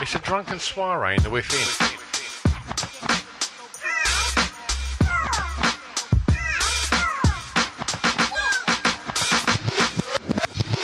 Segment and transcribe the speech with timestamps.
[0.00, 1.58] It's a drunken soiree in the within.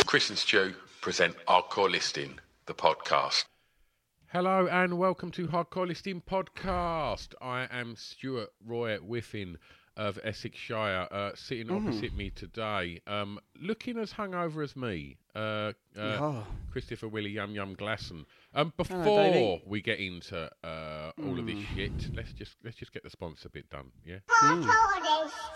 [0.06, 3.44] Chris and Stu present Hardcore Listening, the podcast.
[4.32, 7.34] Hello and welcome to Hardcore Listening Podcast.
[7.40, 9.56] I am Stuart Roy Whiffin
[9.96, 15.72] of Essex Shire, uh, sitting opposite me today, um, looking as hungover as me, uh,
[15.98, 16.46] uh, Oh.
[16.70, 18.24] Christopher Willie Yum Yum Glasson.
[18.54, 23.02] Um, before we get into uh, all of this shit, let's just let's just get
[23.02, 24.18] the sponsor bit done, yeah.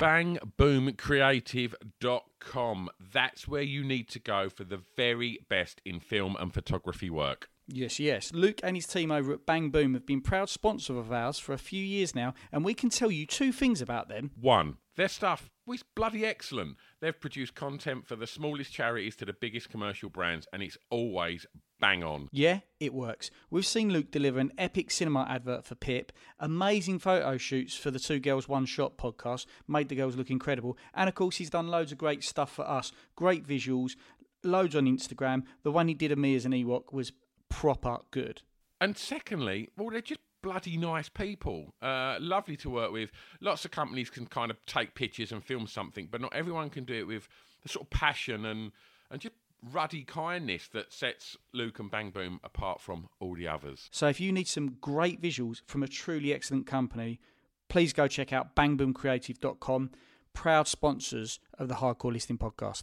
[0.00, 2.90] BangBoomCreative.com.
[3.12, 7.48] That's where you need to go for the very best in film and photography work.
[7.66, 8.32] Yes, yes.
[8.32, 11.52] Luke and his team over at Bang Boom have been proud sponsors of ours for
[11.52, 14.32] a few years now, and we can tell you two things about them.
[14.38, 16.76] One, their stuff is bloody excellent.
[17.00, 21.46] They've produced content for the smallest charities to the biggest commercial brands, and it's always
[21.80, 22.28] bang on.
[22.32, 23.30] Yeah, it works.
[23.50, 27.98] We've seen Luke deliver an epic cinema advert for Pip, amazing photo shoots for the
[27.98, 31.68] Two Girls One Shot podcast, made the girls look incredible, and of course, he's done
[31.68, 32.92] loads of great stuff for us.
[33.16, 33.96] Great visuals,
[34.42, 35.44] loads on Instagram.
[35.62, 37.12] The one he did of me as an Ewok was
[37.54, 38.42] proper good.
[38.80, 41.72] And secondly, well, they're just bloody nice people.
[41.80, 43.10] Uh, lovely to work with.
[43.40, 46.84] Lots of companies can kind of take pictures and film something, but not everyone can
[46.84, 47.28] do it with
[47.62, 48.72] the sort of passion and
[49.10, 49.34] and just
[49.72, 53.88] ruddy kindness that sets Luke and Bang Boom apart from all the others.
[53.92, 57.20] So if you need some great visuals from a truly excellent company,
[57.68, 59.90] please go check out bangboomcreative.com,
[60.34, 62.82] proud sponsors of the Hardcore Listening podcast.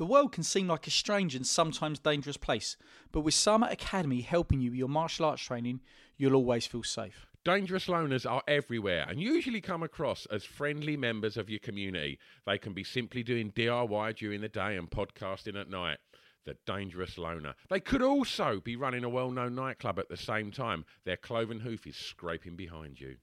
[0.00, 2.78] The world can seem like a strange and sometimes dangerous place,
[3.12, 5.82] but with Sama Academy helping you with your martial arts training,
[6.16, 7.26] you'll always feel safe.
[7.44, 12.18] Dangerous loners are everywhere and usually come across as friendly members of your community.
[12.46, 15.98] They can be simply doing DIY during the day and podcasting at night.
[16.46, 17.54] The dangerous loner.
[17.68, 20.86] They could also be running a well known nightclub at the same time.
[21.04, 23.16] Their cloven hoof is scraping behind you.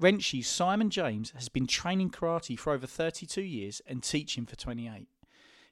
[0.00, 5.06] Wrenchy's Simon James has been training karate for over 32 years and teaching for 28.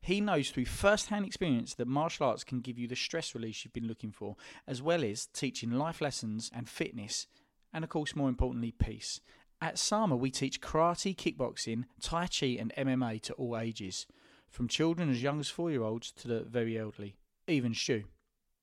[0.03, 3.65] He knows through first hand experience that martial arts can give you the stress release
[3.65, 4.35] you've been looking for,
[4.67, 7.29] as well as teaching life lessons and fitness,
[7.73, 9.21] and of course, more importantly, peace.
[9.61, 14.09] At Sama, we teach karate, kickboxing, Tai Chi, and MMA to all ages,
[14.51, 17.15] from children as young as four year olds to the very elderly,
[17.47, 18.03] even Stu.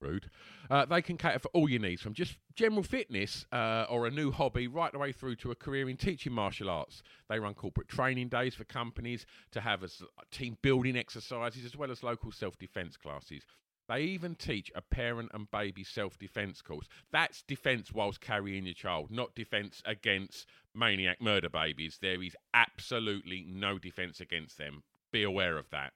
[0.02, 0.30] Rude.
[0.70, 4.12] Uh, they can cater for all your needs, from just general fitness uh, or a
[4.12, 7.04] new hobby, right the way through to a career in teaching martial arts.
[7.30, 10.02] They run corporate training days for companies to have as
[10.32, 13.44] team building exercises as well as local self defence classes.
[13.90, 16.88] They even teach a parent and baby self defence course.
[17.12, 21.98] That's defence whilst carrying your child, not defence against maniac murder babies.
[22.00, 24.84] There is absolutely no defence against them.
[25.12, 25.94] Be aware of that.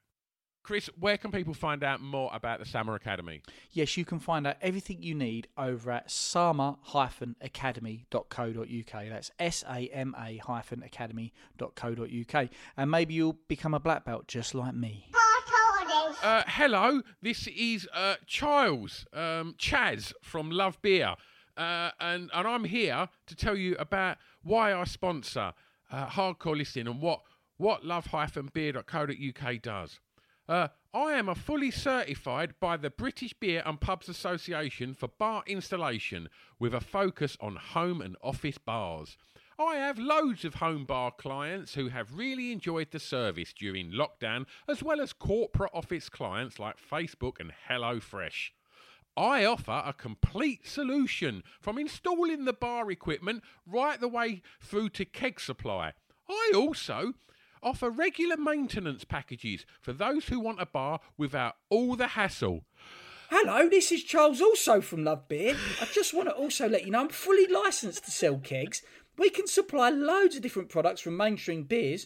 [0.63, 3.41] Chris, where can people find out more about the Sama Academy?
[3.71, 9.09] Yes, you can find out everything you need over at sama-academy.co.uk.
[9.09, 12.49] That's S-A-M-A hyphen academy.co.uk.
[12.77, 15.09] And maybe you'll become a black belt just like me.
[16.21, 21.15] Uh, hello, this is uh, Charles, um, Chaz from Love Beer,
[21.57, 25.53] uh, and and I'm here to tell you about why I sponsor
[25.91, 27.21] uh, Hardcore Listening and what
[27.57, 29.99] what love-beer.co.uk does.
[30.47, 35.43] Uh, I am a fully certified by the British Beer and Pubs Association for bar
[35.47, 36.27] installation
[36.59, 39.17] with a focus on home and office bars.
[39.57, 44.45] I have loads of home bar clients who have really enjoyed the service during lockdown,
[44.67, 48.49] as well as corporate office clients like Facebook and HelloFresh.
[49.15, 55.05] I offer a complete solution from installing the bar equipment right the way through to
[55.05, 55.93] keg supply.
[56.27, 57.13] I also
[57.63, 62.63] offer regular maintenance packages for those who want a bar without all the hassle.
[63.29, 65.55] Hello, this is Charles, also from Love Beer.
[65.81, 68.83] I just want to also let you know I'm fully licensed to sell kegs.
[69.17, 72.05] We can supply loads of different products from mainstream beers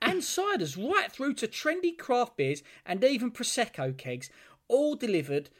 [0.00, 4.30] and ciders right through to trendy craft beers and even Prosecco kegs,
[4.68, 5.50] all delivered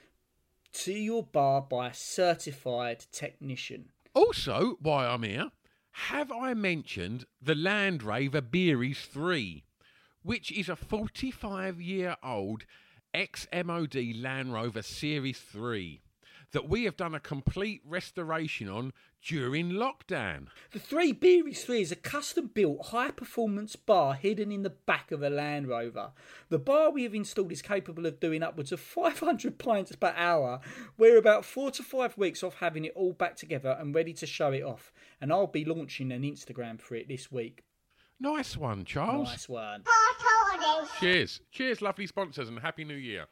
[0.73, 3.87] to your bar by a certified technician.
[4.15, 5.51] Also, why I'm here,
[6.07, 9.65] have I mentioned the Land Rover Beeries 3,
[10.23, 12.65] which is a 45 year old
[13.13, 16.01] ex MOD Land Rover Series 3
[16.53, 18.93] that we have done a complete restoration on
[19.23, 20.47] during lockdown?
[20.73, 25.11] The Three Beeries 3 is a custom built high performance bar hidden in the back
[25.13, 26.13] of a Land Rover.
[26.49, 30.61] The bar we have installed is capable of doing upwards of 500 pints per hour.
[30.97, 34.27] We're about four to five weeks off having it all back together and ready to
[34.27, 34.93] show it off.
[35.21, 37.65] And I'll be launching an Instagram for it this week.
[38.21, 39.29] Nice one, Charles.
[39.29, 39.85] Nice one.
[40.99, 41.41] Cheers.
[41.53, 43.27] Cheers, lovely sponsors, and Happy New Year.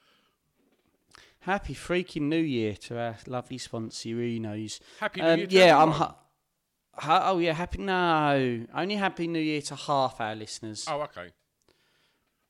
[1.47, 4.81] Happy freaking New Year to our lovely sponsor, Unos.
[4.99, 5.91] Happy New Um, Year to yeah, I'm.
[5.93, 6.17] Ha-
[6.95, 7.79] ha- oh yeah, happy.
[7.79, 10.85] No, only Happy New Year to half our listeners.
[10.89, 11.31] Oh, okay.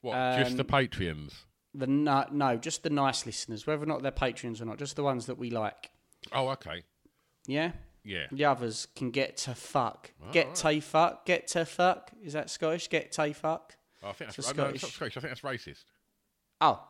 [0.00, 1.34] What, just the Um, Patreons?
[1.74, 4.96] The no, no, just the nice listeners, whether or not they're patrons or not, just
[4.96, 5.90] the ones that we like.
[6.32, 6.84] Oh, okay.
[7.46, 7.72] Yeah.
[8.02, 8.28] Yeah.
[8.32, 10.12] The others can get to fuck.
[10.32, 11.26] get to fuck.
[11.26, 12.12] Get to fuck.
[12.22, 12.88] Is that Scottish?
[12.88, 13.76] Get to fuck.
[14.02, 15.16] Oh, I think that's, oh, no, it's not Scottish- Scottish.
[15.18, 15.84] I think that's racist.
[16.62, 16.82] Oh,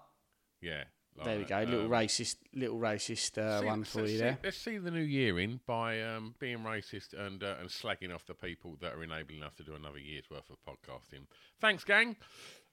[0.61, 0.85] Yeah.
[1.24, 1.58] There we like, go.
[1.70, 4.38] little um, racist, little racist uh, see- one for you see- there.
[4.44, 8.26] Let's see the new year in by um, being racist and uh, and slagging off
[8.26, 11.26] the people that are enabling us to do another year's worth of podcasting.
[11.60, 12.16] Thanks, gang.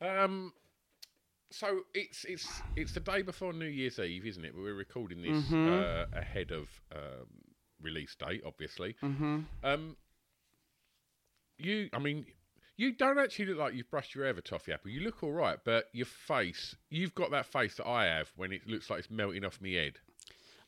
[0.01, 0.54] Um,
[1.51, 4.54] so it's it's it's the day before New Year's Eve, isn't it?
[4.56, 5.74] We're recording this Mm-hmm.
[6.16, 7.28] uh, ahead of um,
[7.81, 8.96] release date, obviously.
[9.04, 9.39] Mm-hmm.
[9.63, 9.96] Um,
[11.57, 12.25] you, I mean.
[12.75, 14.90] You don't actually look like you've brushed your hair, with Toffee Apple.
[14.90, 18.52] You look all right, but your face, you've got that face that I have when
[18.52, 20.00] it looks like it's melting off my head.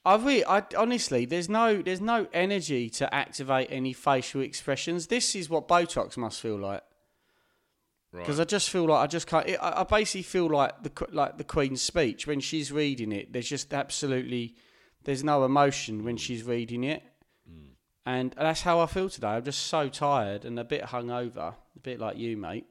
[0.05, 5.07] I really, I honestly, there's no, there's no energy to activate any facial expressions.
[5.07, 6.83] This is what Botox must feel like.
[8.11, 8.21] Right.
[8.21, 9.49] Because I just feel like I just can't.
[9.61, 13.33] I I basically feel like the like the Queen's speech when she's reading it.
[13.33, 14.55] There's just absolutely,
[15.03, 17.03] there's no emotion when she's reading it,
[18.05, 19.29] and that's how I feel today.
[19.29, 22.65] I'm just so tired and a bit hungover, a bit like you, mate.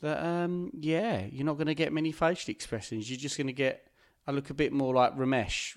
[0.00, 3.08] That um, yeah, you're not going to get many facial expressions.
[3.08, 3.88] You're just going to get.
[4.26, 5.76] I look a bit more like Ramesh,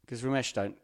[0.00, 0.76] because Ramesh don't.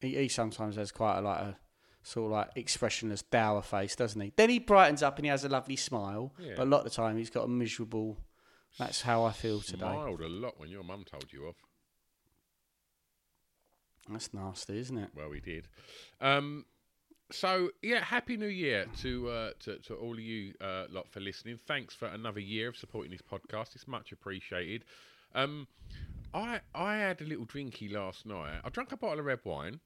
[0.00, 1.56] He, he sometimes has quite a like a
[2.02, 4.32] sort of like expressionless dour face, doesn't he?
[4.36, 6.34] Then he brightens up and he has a lovely smile.
[6.38, 6.54] Yeah.
[6.56, 8.18] But a lot of the time he's got a miserable.
[8.78, 9.80] That's how I feel today.
[9.80, 11.56] Smiled a lot when your mum told you off.
[14.10, 15.10] That's nasty, isn't it?
[15.14, 15.68] Well, we did.
[16.20, 16.64] Um,
[17.30, 21.20] so yeah, happy New Year to uh, to, to all of you uh, lot for
[21.20, 21.58] listening.
[21.66, 23.74] Thanks for another year of supporting this podcast.
[23.74, 24.84] It's much appreciated.
[25.34, 25.68] Um,
[26.32, 28.60] I I had a little drinky last night.
[28.64, 29.80] I drank a bottle of red wine.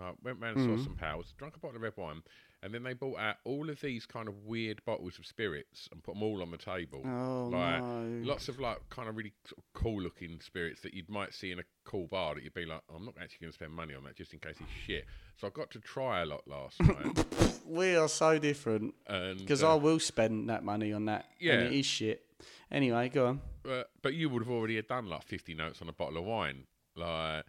[0.00, 1.32] Uh, went round and saw some pals.
[1.38, 2.22] Drank a bottle of red wine,
[2.62, 6.02] and then they brought out all of these kind of weird bottles of spirits and
[6.02, 7.02] put them all on the table.
[7.04, 8.20] Oh, like no.
[8.24, 11.52] lots of like kind of really sort of cool looking spirits that you might see
[11.52, 13.94] in a cool bar that you'd be like, I'm not actually going to spend money
[13.94, 15.04] on that just in case it's shit.
[15.36, 17.24] So I got to try a lot last night,
[17.66, 18.94] We are so different.
[19.06, 21.26] Because uh, I will spend that money on that.
[21.38, 21.54] Yeah.
[21.54, 22.22] And it is shit.
[22.70, 23.40] Anyway, go on.
[23.70, 26.24] uh, but you would have already had done like 50 notes on a bottle of
[26.24, 26.64] wine,
[26.96, 27.44] like,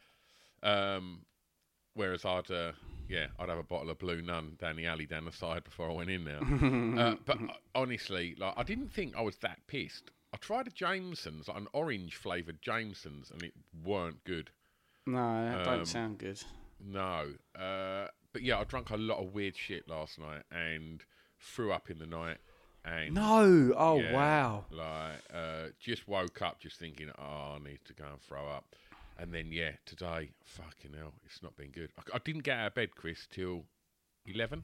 [0.63, 1.21] um,
[1.93, 2.71] whereas I'd, uh,
[3.07, 5.89] yeah, I'd have a bottle of Blue Nun down the alley down the side before
[5.89, 6.39] I went in there.
[6.99, 10.11] uh, but uh, honestly, like, I didn't think I was that pissed.
[10.33, 14.49] I tried a Jameson's, like an orange flavoured Jameson's, and it weren't good.
[15.05, 16.41] No, that Um, don't sound good.
[16.79, 21.03] No, uh, but yeah, I drank a lot of weird shit last night and
[21.39, 22.37] threw up in the night.
[22.85, 23.73] And No.
[23.75, 24.65] Oh, yeah, wow.
[24.69, 28.75] Like, uh, just woke up just thinking, oh, I need to go and throw up.
[29.19, 31.91] And then, yeah, today, fucking hell, it's not been good.
[31.97, 33.63] I, I didn't get out of bed, Chris, till
[34.25, 34.63] 11.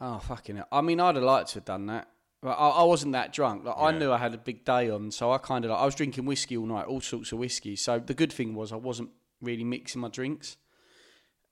[0.00, 0.68] Oh, fucking hell.
[0.72, 2.08] I mean, I'd have liked to have done that.
[2.40, 3.64] But I, I wasn't that drunk.
[3.64, 5.84] Like, I knew I had a big day on, so I kind of like, I
[5.84, 7.74] was drinking whiskey all night, all sorts of whiskey.
[7.74, 10.56] So the good thing was I wasn't really mixing my drinks.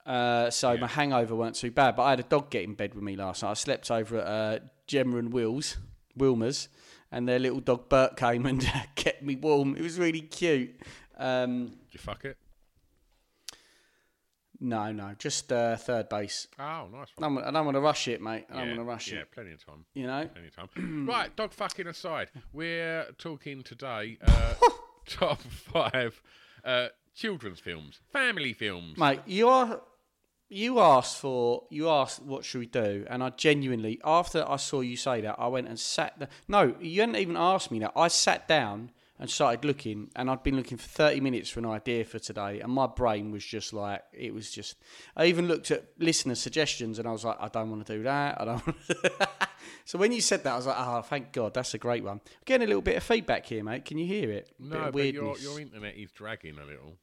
[0.04, 1.96] Uh, so my hangover weren't too bad.
[1.96, 3.50] But I had a dog get in bed with me last night.
[3.50, 5.76] I slept over at uh, Gemma and Will's,
[6.16, 6.68] Wilmer's,
[7.10, 9.74] and their little dog Bert came and kept me warm.
[9.76, 10.80] It was really cute.
[11.16, 12.36] Um, Did you fuck it?
[14.60, 16.48] no, no, just uh, third base.
[16.58, 17.34] Oh, nice I one.
[17.36, 18.46] don't, I don't want to rush it, mate.
[18.50, 19.14] I don't want to rush it.
[19.14, 19.32] yeah, it.
[19.32, 19.84] plenty of time.
[19.94, 20.28] You know.
[20.32, 21.06] Plenty of time.
[21.08, 24.54] right, dog fucking aside, we're talking today uh,
[25.06, 26.20] top five
[26.64, 28.98] uh, children's films, family films.
[28.98, 29.80] Mate, you are
[30.48, 34.80] you asked for you asked what should we do, and I genuinely after I saw
[34.80, 36.18] you say that, I went and sat.
[36.18, 37.92] The, no, you hadn't even asked me that.
[37.96, 41.66] I sat down and started looking, and I'd been looking for thirty minutes for an
[41.66, 44.76] idea for today, and my brain was just like it was just.
[45.16, 48.02] I even looked at listener suggestions, and I was like, I don't want to do
[48.02, 48.40] that.
[48.40, 48.66] I don't.
[48.66, 49.28] Want to
[49.84, 52.20] so when you said that, I was like, oh, thank God, that's a great one.
[52.44, 53.84] getting a little bit of feedback here, mate.
[53.84, 54.50] Can you hear it?
[54.58, 56.98] A No, but your, your internet is dragging a little.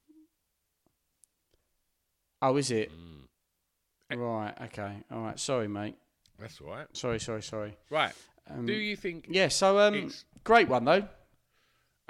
[2.42, 2.92] Oh, is it?
[2.92, 4.20] Mm.
[4.20, 4.54] Right.
[4.66, 4.98] Okay.
[5.12, 5.40] All right.
[5.40, 5.96] Sorry, mate.
[6.40, 6.88] That's all right.
[6.94, 7.20] Sorry.
[7.20, 7.42] Sorry.
[7.42, 7.78] Sorry.
[7.90, 8.12] Right.
[8.50, 9.28] Um, Do you think?
[9.30, 9.48] Yeah.
[9.48, 10.12] So, um,
[10.44, 11.08] great one though.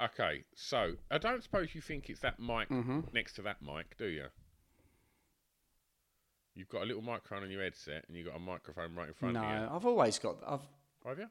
[0.02, 3.00] Okay, so I don't suppose you think it's that mic Mm-hmm.
[3.12, 4.26] next to that mic, do you?
[6.54, 9.14] You've got a little microphone on your headset, and you've got a microphone right in
[9.14, 9.56] front No, of you.
[9.66, 10.36] No, I've always got.
[10.46, 10.60] I've.
[11.06, 11.26] Have you?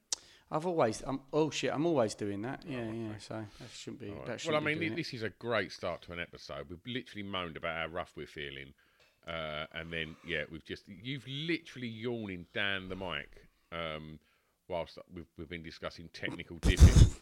[0.51, 1.01] I've always.
[1.05, 1.73] I'm, oh shit!
[1.73, 2.63] I'm always doing that.
[2.67, 2.89] Yeah.
[2.91, 3.17] Yeah.
[3.19, 4.09] So that shouldn't be.
[4.09, 4.17] Right.
[4.25, 6.19] That Well, I shouldn't mean, be thi- doing this is a great start to an
[6.19, 6.67] episode.
[6.69, 8.73] We've literally moaned about how rough we're feeling,
[9.27, 14.19] uh, and then yeah, we've just you've literally yawning down the mic um,
[14.67, 16.57] whilst we've, we've been discussing technical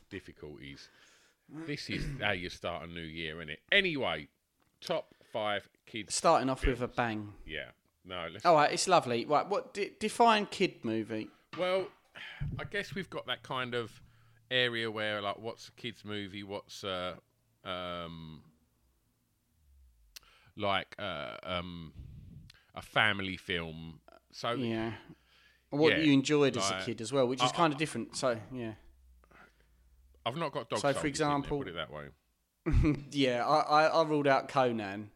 [0.09, 0.89] difficulties.
[1.67, 3.59] This is how you start a new year, isn't it?
[3.71, 4.27] Anyway,
[4.79, 6.15] top five kids.
[6.15, 7.33] Starting off with a bang.
[7.45, 7.71] Yeah.
[8.05, 8.27] No.
[8.31, 9.25] Let's, All right, it's lovely.
[9.25, 11.29] Right, what de- define kid movie?
[11.57, 11.87] Well,
[12.59, 14.01] I guess we've got that kind of
[14.49, 16.43] area where, like, what's a kids' movie?
[16.43, 17.15] What's uh,
[17.63, 18.41] um,
[20.57, 21.93] like uh, um,
[22.75, 23.99] a family film?
[24.31, 24.93] So Yeah.
[25.69, 27.79] What Yeah, you enjoyed as like- a kid as well, which is I- kind of
[27.79, 28.15] different.
[28.17, 28.73] So yeah,
[30.25, 30.79] I've not got dog.
[30.79, 32.05] So, for example- put it that way.
[33.11, 33.45] yeah.
[33.45, 35.09] I, I, I ruled out Conan.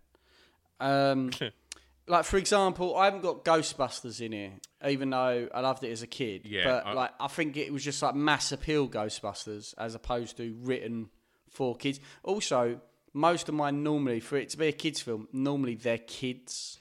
[0.80, 1.32] Um,
[2.08, 4.54] like for example, I haven't got Ghostbusters in here,
[4.88, 6.42] even though I loved it as a kid.
[6.46, 10.38] Yeah, but I- like I think it was just like mass appeal Ghostbusters as opposed
[10.38, 11.10] to written
[11.50, 12.00] for kids.
[12.24, 12.82] Also,
[13.14, 16.80] most of mine normally for it to be a kids film, normally they're kids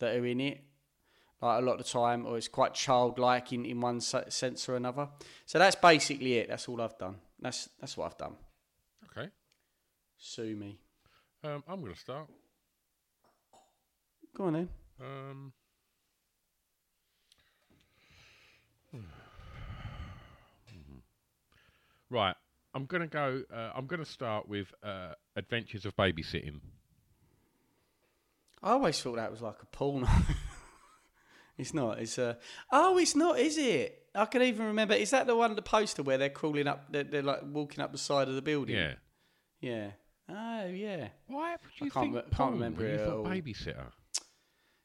[0.00, 0.60] that are in it.
[1.40, 4.76] Like a lot of the time, or it's quite childlike in, in one sense or
[4.76, 5.08] another.
[5.44, 6.48] So that's basically it.
[6.48, 7.16] That's all I've done.
[7.44, 8.36] That's that's what I've done.
[9.10, 9.28] Okay.
[10.16, 10.78] Sue me.
[11.44, 12.26] Um, I'm going to start.
[14.34, 14.70] Go on then.
[14.98, 15.52] Um,
[22.08, 22.34] right.
[22.74, 23.42] I'm going to go.
[23.54, 26.60] Uh, I'm going to start with uh, Adventures of Babysitting.
[28.62, 30.08] I always thought that was like a porno.
[31.58, 31.98] it's not.
[31.98, 32.38] It's a.
[32.72, 34.03] Oh, it's not, is it?
[34.14, 34.94] I can even remember.
[34.94, 36.86] Is that the one, the poster where they're crawling up?
[36.90, 38.76] They're, they're like walking up the side of the building.
[38.76, 38.94] Yeah.
[39.60, 39.90] Yeah.
[40.28, 41.08] Oh, yeah.
[41.26, 43.86] Why would you can't think re- can't remember you it at thought babysitter?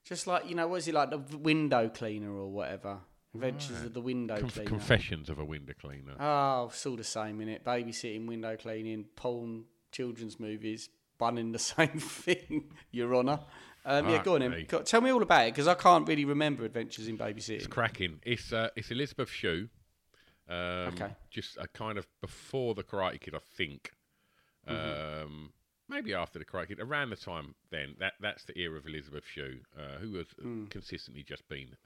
[0.06, 2.98] Just like you know, what is it like the window cleaner or whatever?
[3.36, 4.68] Adventures of the window Conf- cleaner.
[4.70, 6.16] confessions of a window cleaner.
[6.20, 7.64] Oh, it's all the same in it.
[7.64, 13.40] Babysitting, window cleaning, porn, children's movies, bunning the same thing, Your Honour.
[13.86, 14.66] Um, yeah, go on then.
[14.68, 17.58] Go- tell me all about it because I can't really remember Adventures in Babysitting.
[17.58, 18.20] It's cracking.
[18.24, 19.70] It's uh, it's Elizabeth Shue.
[20.50, 20.58] Um,
[20.94, 21.10] Okay.
[21.30, 23.94] Just a kind of before the Karate Kid, I think.
[24.68, 25.24] Mm-hmm.
[25.24, 25.54] Um,
[25.88, 27.96] maybe after the Karate Kid, around the time then.
[28.00, 30.70] That that's the era of Elizabeth Shue, uh, who has Mm.
[30.70, 31.78] consistently just been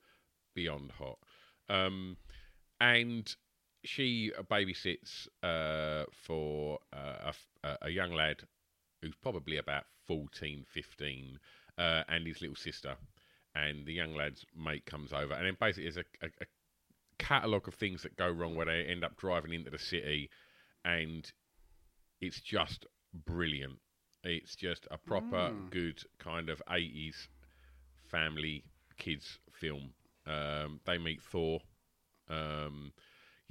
[0.56, 1.20] beyond hot.
[1.70, 2.18] Um,
[2.82, 3.34] and
[3.84, 7.32] she babysits uh, for uh,
[7.64, 8.42] a, a young lad
[9.02, 11.40] who's probably about 14, 15,
[11.78, 12.96] uh, and his little sister.
[13.56, 16.46] And the young lad's mate comes over, and then basically there's a, a, a
[17.20, 20.30] catalogue of things that go wrong where they end up driving into the city,
[20.84, 21.32] and
[22.20, 22.88] it's just
[23.26, 23.78] brilliant.
[24.24, 27.28] It's just a proper good kind of 80s
[28.10, 28.64] family
[28.98, 29.92] kids film.
[30.26, 31.60] Um, they meet Thor.
[32.30, 32.94] Um,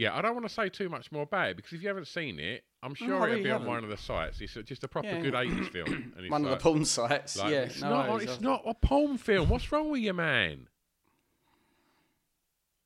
[0.03, 2.09] yeah, I don't want to say too much more about it because if you haven't
[2.09, 3.69] seen it, I'm sure it'll really be on haven't.
[3.69, 4.41] one of the sites.
[4.41, 5.21] It's just a proper Yeah.
[5.21, 6.13] good 80s film.
[6.17, 7.37] And it's One like, of the porn sites.
[7.39, 8.11] like, yeah, it's no not.
[8.11, 8.29] worries.
[8.31, 9.49] It's not a porn film.
[9.49, 10.69] What's wrong with you, man?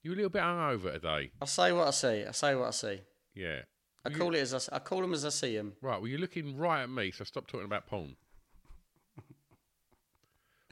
[0.02, 1.30] You're a little bit hungover today.
[1.40, 2.25] I say what I see.
[2.26, 3.00] I say what I see.
[3.35, 3.61] Yeah.
[4.04, 5.73] I call it as I, I call them as I see them.
[5.82, 5.99] Right.
[6.00, 8.14] Well, you're looking right at me, so stop talking about porn.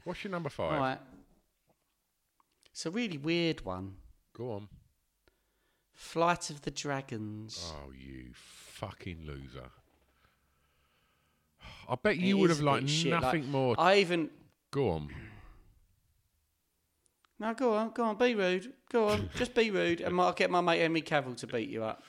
[0.05, 0.73] What's your number five?
[0.73, 0.99] All right.
[2.71, 3.95] It's a really weird one.
[4.37, 4.67] Go on.
[5.95, 7.71] Flight of the Dragons.
[7.75, 9.69] Oh, you fucking loser.
[11.89, 13.75] I bet It you would is have a liked shit, like, nothing more.
[13.77, 14.29] I even
[14.71, 15.09] Go on.
[17.39, 17.53] no.
[17.53, 18.17] Go on, go on.
[18.17, 18.73] Be rude.
[18.91, 19.29] Go on.
[19.35, 22.03] Just be rude, and I'll get my mate Henry Cavill to beat you up.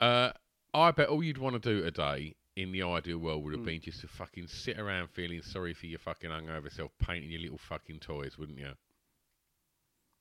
[0.00, 0.30] Uh,
[0.74, 3.44] I bet all you'd want to do today in the ideal world Hmm.
[3.44, 6.90] would have been just to fucking sit around feeling sorry for your fucking hungover self,
[6.98, 8.72] painting your little fucking toys, wouldn't you?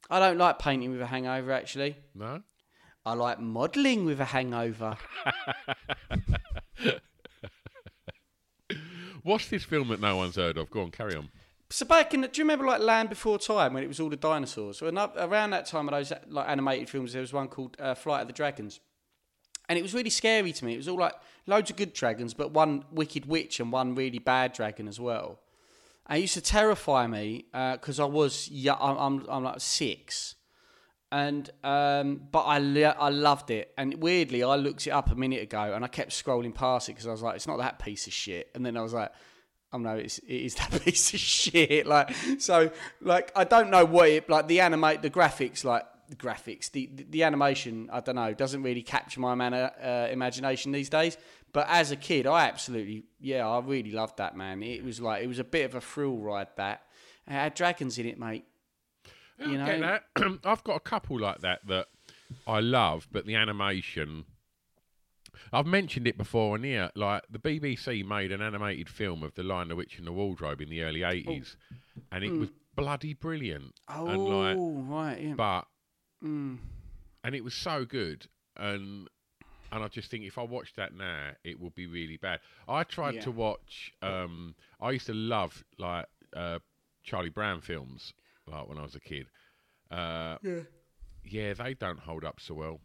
[0.10, 1.52] I don't like painting with a hangover.
[1.52, 2.42] Actually, No?
[3.06, 4.98] I like modelling with a hangover.
[9.24, 10.70] What's this film that no one's heard of?
[10.70, 11.30] Go on, carry on.
[11.70, 14.10] So back in, the, do you remember like Land Before Time when it was all
[14.10, 14.78] the dinosaurs?
[14.78, 18.22] So around that time of those like animated films, there was one called uh, Flight
[18.22, 18.80] of the Dragons,
[19.68, 20.74] and it was really scary to me.
[20.74, 21.14] It was all like
[21.48, 25.40] loads of good dragons, but one wicked witch and one really bad dragon as well.
[26.08, 30.36] And it used to terrify me because I was yeah, I'm, I'm I'm like six,
[31.12, 33.72] and um, but I I loved it.
[33.78, 36.94] And weirdly, I looked it up a minute ago, and I kept scrolling past it
[36.94, 38.50] because I was like, it's not that piece of shit.
[38.56, 39.12] And then I was like,
[39.72, 41.86] I oh no, it's, it is that piece of shit.
[41.86, 42.72] Like so,
[43.02, 46.90] like I don't know what it like the animate the graphics like the graphics the
[46.94, 51.18] the, the animation I don't know doesn't really capture my man, uh, imagination these days.
[51.54, 54.64] But as a kid, I absolutely yeah, I really loved that man.
[54.64, 56.82] It was like it was a bit of a thrill ride that.
[57.28, 58.46] It had dragons in it, mate.
[59.40, 59.80] You know?
[59.80, 60.04] that.
[60.46, 61.88] I've got a couple like that that
[62.48, 64.26] I love, but the animation.
[65.52, 66.90] I've mentioned it before on here.
[66.96, 70.62] Like the BBC made an animated film of The Lion, the Witch, and the Wardrobe
[70.62, 71.58] in the early eighties,
[72.12, 73.74] and it was bloody brilliant.
[73.90, 74.58] Oh and like,
[74.90, 75.34] right, yeah.
[75.36, 75.66] but
[76.22, 76.60] and
[77.36, 79.08] it was so good, and
[79.72, 82.40] and I just think if I watch that now, it will be really bad.
[82.68, 83.22] I tried Yeah.
[83.22, 83.92] to watch.
[84.02, 86.60] Um, I used to love like uh,
[87.04, 88.14] Charlie Brown films,
[88.48, 89.28] like when I was a kid.
[89.92, 90.60] Uh, yeah,
[91.24, 92.80] yeah, they don't hold up so well.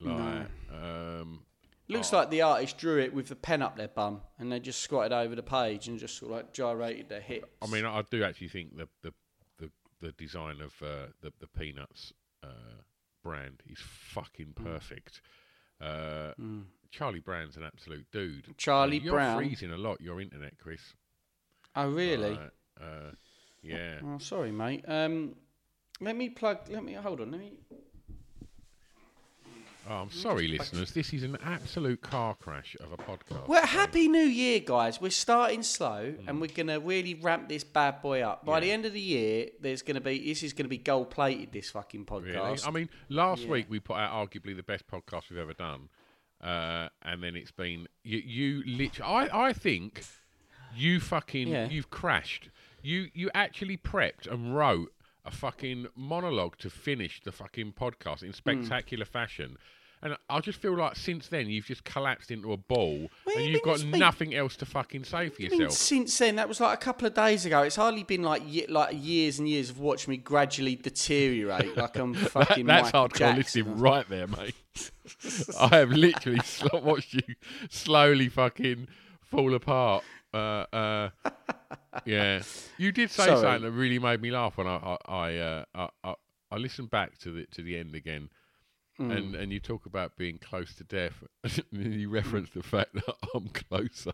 [0.00, 1.42] Like, um,
[1.88, 4.80] Looks like the artist drew it with the pen up their bum, and they just
[4.80, 7.46] squatted over the page and just sort of like gyrated their hips.
[7.62, 9.12] I mean, I do actually think the the
[9.58, 12.12] the, the design of uh, the the Peanuts
[12.42, 12.48] uh,
[13.22, 14.64] brand is fucking Mm.
[14.64, 15.20] perfect.
[15.80, 16.32] Uh,
[16.90, 18.54] Charlie Brown's an absolute dude.
[18.56, 19.36] Charlie You're Brown?
[19.38, 20.00] freezing a lot.
[20.00, 20.80] Your internet, Chris.
[21.76, 22.30] oh really?
[22.30, 22.50] Right,
[22.80, 23.10] uh,
[23.66, 23.94] yeah.
[24.04, 24.84] Oh, sorry, mate.
[24.88, 25.34] Um,
[26.00, 26.58] let me plug.
[26.68, 27.30] Let me hold on.
[27.30, 27.52] Let me.
[29.88, 30.90] Oh, I'm sorry, listeners.
[30.90, 33.46] This is an absolute car crash of a podcast.
[33.46, 35.00] Well, happy New Year, guys.
[35.00, 38.44] We're starting slow, and we're gonna really ramp this bad boy up.
[38.44, 41.52] By the end of the year, there's gonna be this is gonna be gold plated.
[41.52, 42.32] This fucking Really?
[42.34, 42.66] podcast.
[42.66, 45.88] I mean, last week we put out arguably the best podcast we've ever done,
[46.42, 48.18] uh, and then it's been you.
[48.18, 50.04] You literally, I, I think
[50.74, 51.68] you fucking Yeah.
[51.68, 52.50] you've crashed.
[52.86, 54.92] You you actually prepped and wrote
[55.24, 58.26] a fucking monologue to finish the fucking podcast Hmm.
[58.26, 59.56] in spectacular fashion.
[60.02, 63.44] And I just feel like since then you've just collapsed into a ball, What and
[63.46, 65.72] you you've got been- nothing else to fucking say for yourself.
[65.72, 67.62] since then, that was like a couple of days ago.
[67.62, 71.96] It's hardly been like ye- like years and years of watching me gradually deteriorate, like
[71.96, 72.66] I'm fucking.
[72.66, 73.36] That- that's Michael hardcore Jackson.
[73.64, 74.54] listening right there, mate.
[75.58, 77.34] I have literally sl- watched you
[77.70, 78.86] slowly fucking
[79.22, 80.04] fall apart.
[80.34, 81.08] Uh, uh,
[82.04, 82.42] yeah,
[82.78, 83.40] you did say Sorry.
[83.40, 86.14] something that really made me laugh when I I I, uh, I, I,
[86.50, 88.28] I listened back to the to the end again,
[88.98, 89.14] Mm.
[89.14, 93.14] and and you talk about being close to death, and you reference the fact that
[93.34, 94.12] I'm closer.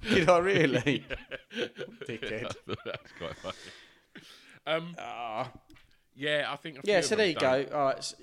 [0.08, 1.04] Did I really?
[2.08, 2.54] Dickhead.
[2.66, 3.54] That's quite funny.
[4.66, 4.96] Um,
[6.14, 6.78] yeah, I think.
[6.78, 7.62] a Yeah, so there you them go.
[7.64, 7.72] don't.
[7.74, 7.98] All right.
[7.98, 8.14] s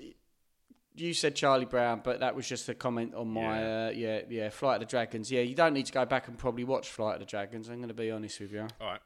[1.00, 3.86] you said Charlie Brown, but that was just a comment on my Yeah.
[3.86, 5.30] uh, yeah yeah Flight of the Dragons.
[5.30, 7.68] Yeah, you don't need to go back and probably watch Flight of the Dragons.
[7.68, 8.66] I'm going to be honest with you.
[8.80, 9.00] All right,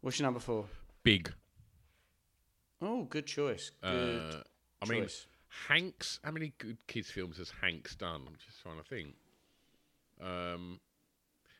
[0.00, 0.66] What's your number four?
[1.02, 1.32] big.
[2.82, 3.70] Oh, good choice.
[3.82, 4.42] Good Uh,
[4.82, 5.06] I mean.
[5.68, 6.20] Hanks.
[6.24, 8.22] How many good kids films has Hanks done?
[8.26, 9.14] I'm just trying to think.
[10.22, 10.78] Um,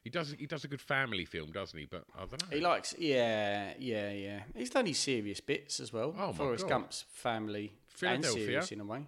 [0.04, 0.34] he does.
[0.38, 1.86] He does a good family film, doesn't he?
[1.86, 2.56] But I don't know.
[2.56, 4.40] He likes, yeah, yeah, yeah.
[4.54, 6.14] He's done his serious bits as well.
[6.16, 6.84] Oh, my Forrest God.
[6.84, 9.06] Gump's family and serious in a way.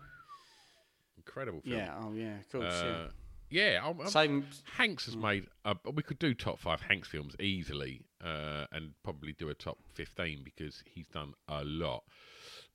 [1.26, 1.76] Incredible film.
[1.76, 2.74] Yeah, oh yeah, of course.
[2.74, 3.08] Uh,
[3.50, 3.80] yeah.
[3.84, 4.46] I'm, I'm- Same.
[4.76, 5.46] Hanks has made.
[5.64, 9.78] Uh, we could do top five Hanks films easily, uh, and probably do a top
[9.94, 12.04] fifteen because he's done a lot.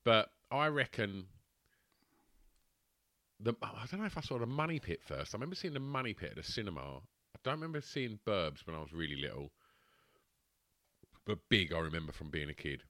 [0.03, 1.25] But I reckon.
[3.39, 5.35] The, I don't know if I saw the Money Pit first.
[5.35, 6.81] I remember seeing the Money Pit at the cinema.
[6.81, 9.51] I don't remember seeing Burbs when I was really little.
[11.23, 12.81] But Big, I remember from being a kid.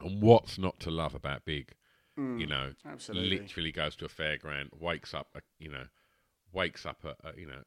[0.00, 1.72] And what's not to love about Big?
[2.16, 3.38] You know, Mm, absolutely.
[3.38, 5.84] literally goes to a fairground, wakes up, uh, you know,
[6.52, 7.62] wakes up, uh, uh, you know,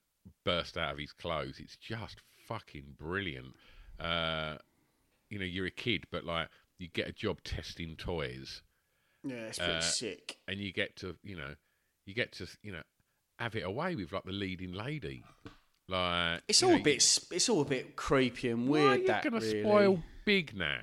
[0.45, 1.59] burst out of his clothes.
[1.59, 3.55] It's just fucking brilliant.
[3.99, 4.57] Uh,
[5.29, 6.47] you know, you're a kid, but like
[6.79, 8.61] you get a job testing toys,
[9.23, 10.37] Yeah, it's pretty uh, sick.
[10.47, 11.55] and you get to, you know,
[12.05, 12.83] you get to, you know,
[13.39, 15.23] have it away with like the leading lady.
[15.89, 16.95] Like It's all know, a bit.
[17.31, 18.85] It's all a bit creepy and weird.
[18.85, 19.61] Why are you that gonna really.
[19.61, 20.79] spoil Big now?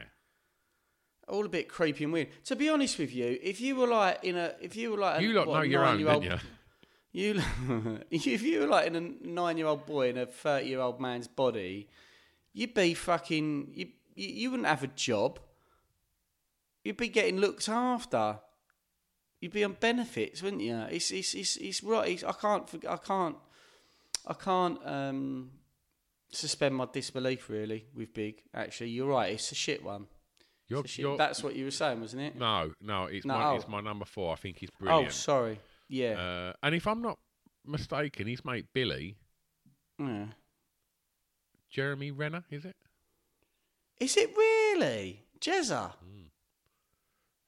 [1.28, 2.28] All a bit creepy and weird.
[2.44, 5.20] To be honest with you, if you were like in a, if you were like,
[5.22, 6.38] You a, lot what, know your own, you?
[7.12, 7.40] You,
[8.10, 11.88] if you were like in a nine-year-old boy in a thirty-year-old man's body,
[12.52, 13.70] you'd be fucking.
[13.74, 15.38] You, you, wouldn't have a job.
[16.82, 18.38] You'd be getting looked after.
[19.40, 20.76] You'd be on benefits, wouldn't you?
[20.90, 22.10] It's it's it's, it's right.
[22.10, 22.68] It's, I can't.
[22.88, 23.36] I can't.
[24.26, 25.50] I can't um,
[26.32, 28.42] suspend my disbelief really with Big.
[28.52, 29.32] Actually, you're right.
[29.32, 30.06] It's a shit one.
[30.70, 32.36] A you're- That's what you were saying, wasn't it?
[32.36, 33.04] no, no.
[33.04, 33.56] It's No, my oh.
[33.56, 34.32] it's my number four.
[34.32, 34.94] I think he's brilliant.
[34.94, 35.14] oh, brilliant.
[35.14, 35.60] sorry.
[35.88, 36.18] Yeah.
[36.18, 37.18] Uh, and if I'm not
[37.66, 39.16] mistaken, his mate Billy,
[39.98, 40.26] yeah.
[41.70, 42.76] Jeremy Renner, is it?
[44.00, 45.22] Is it really?
[45.40, 45.92] Jezza?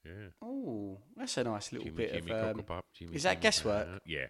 [0.05, 0.11] Yeah.
[0.41, 2.57] Oh, that's a nice little Jimmy, bit Jimmy of.
[2.57, 3.87] Um, Jimmy, is that Jimmy, guesswork?
[3.95, 4.27] uh, yeah.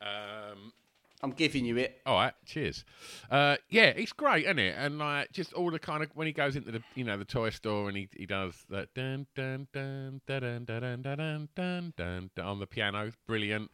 [0.00, 0.72] Um,
[1.22, 2.00] I'm giving you it.
[2.04, 2.84] all right, cheers.
[3.30, 4.74] Uh, yeah, it's great, isn't it?
[4.76, 7.24] And like, just all the kind of when he goes into the you know the
[7.24, 11.92] toy store and he he does that dun dun dun dun dun dun dun dun
[11.96, 13.70] dun dun, on the piano, brilliant.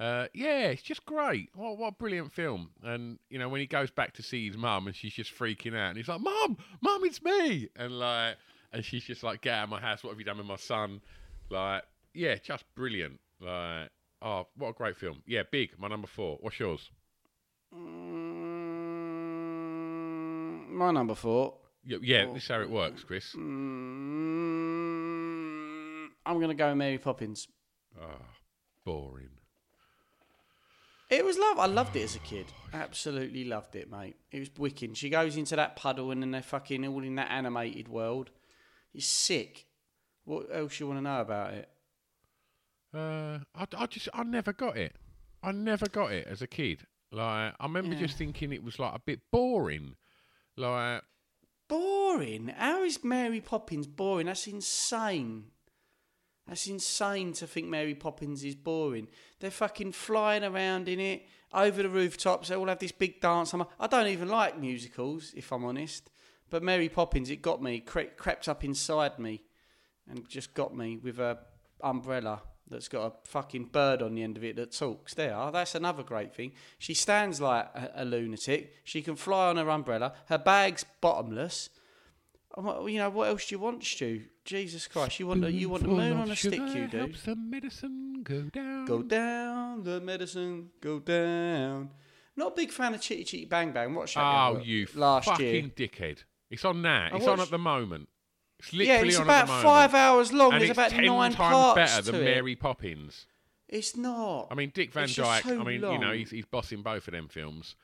[0.00, 1.50] Uh, yeah, it's just great.
[1.54, 2.70] What what a brilliant film!
[2.82, 5.76] And you know when he goes back to see his mum and she's just freaking
[5.76, 8.36] out, and he's like, "Mum, mum, it's me!" And like,
[8.72, 10.02] and she's just like, "Get out of my house!
[10.02, 11.00] What have you done with my son?"
[11.48, 13.20] Like, yeah, just brilliant.
[13.40, 13.90] Like,
[14.24, 15.22] oh, what a great film.
[15.26, 15.78] Yeah, big.
[15.78, 16.38] My number four.
[16.40, 16.90] What's yours?
[17.72, 17.90] Mm,
[20.70, 21.54] my number four.
[21.84, 23.34] Yeah, yeah this is how it works, Chris.
[23.36, 23.42] Mm,
[26.24, 27.46] I'm going to go Mary Poppins.
[28.00, 28.26] Oh,
[28.84, 29.28] boring.
[31.10, 31.58] It was love.
[31.58, 32.46] I loved it as a kid.
[32.72, 34.16] Absolutely loved it, mate.
[34.32, 34.96] It was wicked.
[34.96, 38.30] She goes into that puddle and then they're fucking all in that animated world.
[38.94, 39.66] It's sick.
[40.24, 41.68] What else you want to know about it?
[42.94, 44.94] Uh, I, I just, I never got it.
[45.42, 46.86] I never got it as a kid.
[47.12, 48.00] Like, I remember Yeah.
[48.00, 49.96] just thinking it was like a bit boring.
[50.56, 51.02] Like,
[51.66, 52.48] Boring.
[52.48, 54.26] How is Mary Poppins boring?
[54.26, 55.46] That's insane.
[56.46, 59.08] That's insane to think Mary Poppins is boring.
[59.40, 62.48] They're fucking flying around in it over the rooftops.
[62.48, 63.54] They all have this big dance.
[63.54, 66.10] I'm- I don't even like musicals, if I'm honest.
[66.50, 69.42] But Mary Poppins, it got me, cre- crept up inside me,
[70.06, 71.38] and just got me with a
[71.80, 75.14] umbrella that's got a fucking bird on the end of it that talks.
[75.14, 76.52] There, that's another great thing.
[76.78, 78.74] She stands like a, a lunatic.
[78.84, 80.14] She can fly on her umbrella.
[80.26, 81.68] Her bag's bottomless.
[82.56, 84.22] Like, You know what else do you want, Stu?
[84.44, 86.98] Jesus Christ, you want the, you want spoonful moon on a stick, you do.
[86.98, 88.84] Helps the medicine go down.
[88.84, 91.90] Go down, the medicine, go down.
[92.36, 93.94] Not a big fan of Chitty Chitty Bang Bang.
[93.94, 95.62] Watched that Oh, you last fucking year.
[95.74, 96.24] dickhead!
[96.50, 97.08] It's on now.
[97.14, 98.08] It's on at the moment.
[98.72, 100.52] It's Yeah, it's about five hours long.
[100.52, 102.24] And There's it's about ten nine times parts better than it.
[102.24, 103.26] Mary Poppins.
[103.68, 104.48] It's not.
[104.50, 105.42] I mean, Dick Van It's just Dyke.
[105.44, 107.76] too I mean, you know, he's, he's bossing both of them films.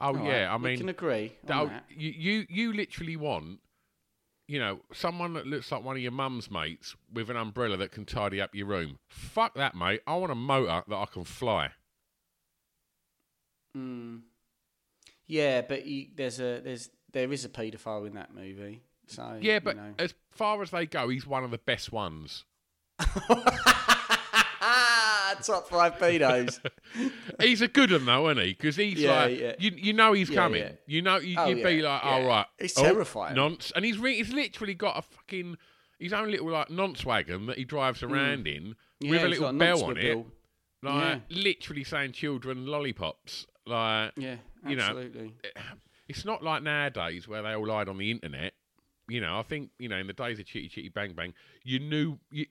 [0.00, 1.84] Oh All right, yeah, I mean, we can agree on Oh, that.
[1.88, 3.60] you, you you literally want,
[4.48, 7.92] you know, someone that looks like one of your mum's mates with an umbrella that
[7.92, 8.98] can tidy up your room.
[9.08, 10.00] Fuck that, mate.
[10.06, 11.70] I want a motor that I can fly.
[13.76, 14.22] Mm.
[15.26, 18.82] Yeah, but you, there's a there's there is a paedophile in that movie.
[19.06, 19.94] So Yeah, you but know.
[19.98, 22.44] as far as they go, he's one of the best ones.
[25.42, 26.60] top five pedos.
[27.40, 28.52] He's a good one though, isn't he?
[28.52, 29.52] Because he's Yeah, like, yeah.
[29.58, 30.62] you you know he's Yeah, coming.
[30.62, 30.72] yeah.
[30.86, 32.16] You know you, Oh, you'd be yeah, like, yeah.
[32.22, 33.34] oh right, It's oh, terrifying.
[33.34, 35.56] Nonce, and he's re- he's literally got a fucking
[35.98, 38.74] his own little like nonce wagon that he drives around in Mm.
[39.00, 40.30] Yeah, with a little a bell on it, mobile.
[40.82, 43.46] like literally saying children lollipops.
[43.66, 44.36] Like Yeah,
[44.66, 45.34] you know, absolutely.
[46.08, 48.54] it's not like nowadays where they all lied on the internet.
[49.08, 51.78] You know, I think you know in the days of Chitty Chitty Bang Bang, you
[51.78, 52.46] knew you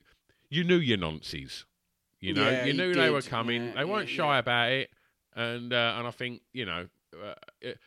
[0.50, 1.66] you knew your nonces.
[2.20, 3.66] You know, Yeah, you knew they were coming.
[3.66, 4.90] Yeah, they weren't yeah, shy about it,
[5.36, 7.80] and uh, and I think you know, uh, it,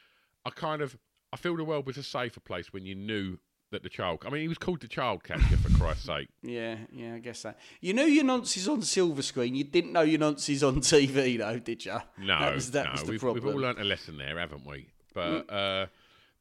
[0.44, 0.98] I kind of
[1.32, 3.38] I feel the world was a safer place when you knew
[3.70, 4.22] that the child.
[4.26, 6.28] I mean, he was called the child catcher for Christ's sake.
[6.42, 7.58] Yeah, yeah, I guess that.
[7.80, 9.56] You knew your nonces on silver screen.
[9.56, 11.98] You didn't know your nonces on TV, though, did you?
[12.18, 13.44] No, that was, that no, was the we've, problem.
[13.44, 14.88] we've all learnt a lesson there, haven't we?
[15.12, 15.86] But uh,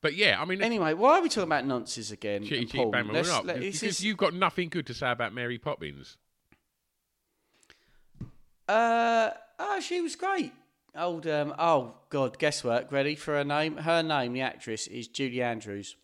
[0.06, 2.46] but yeah, I mean, Anyway, why are we talking about nonces again?
[2.46, 2.92] Chitty porn?
[2.92, 6.16] Bang Let's- not let- because is- you've got nothing good to say about Mary Poppins.
[8.68, 10.54] Uh, oh, she was great.
[10.96, 12.92] Old, um, oh God, guesswork.
[12.92, 13.78] Ready for her name?
[13.78, 15.96] Her name, the actress, is Julie Andrews.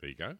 [0.00, 0.36] There you go.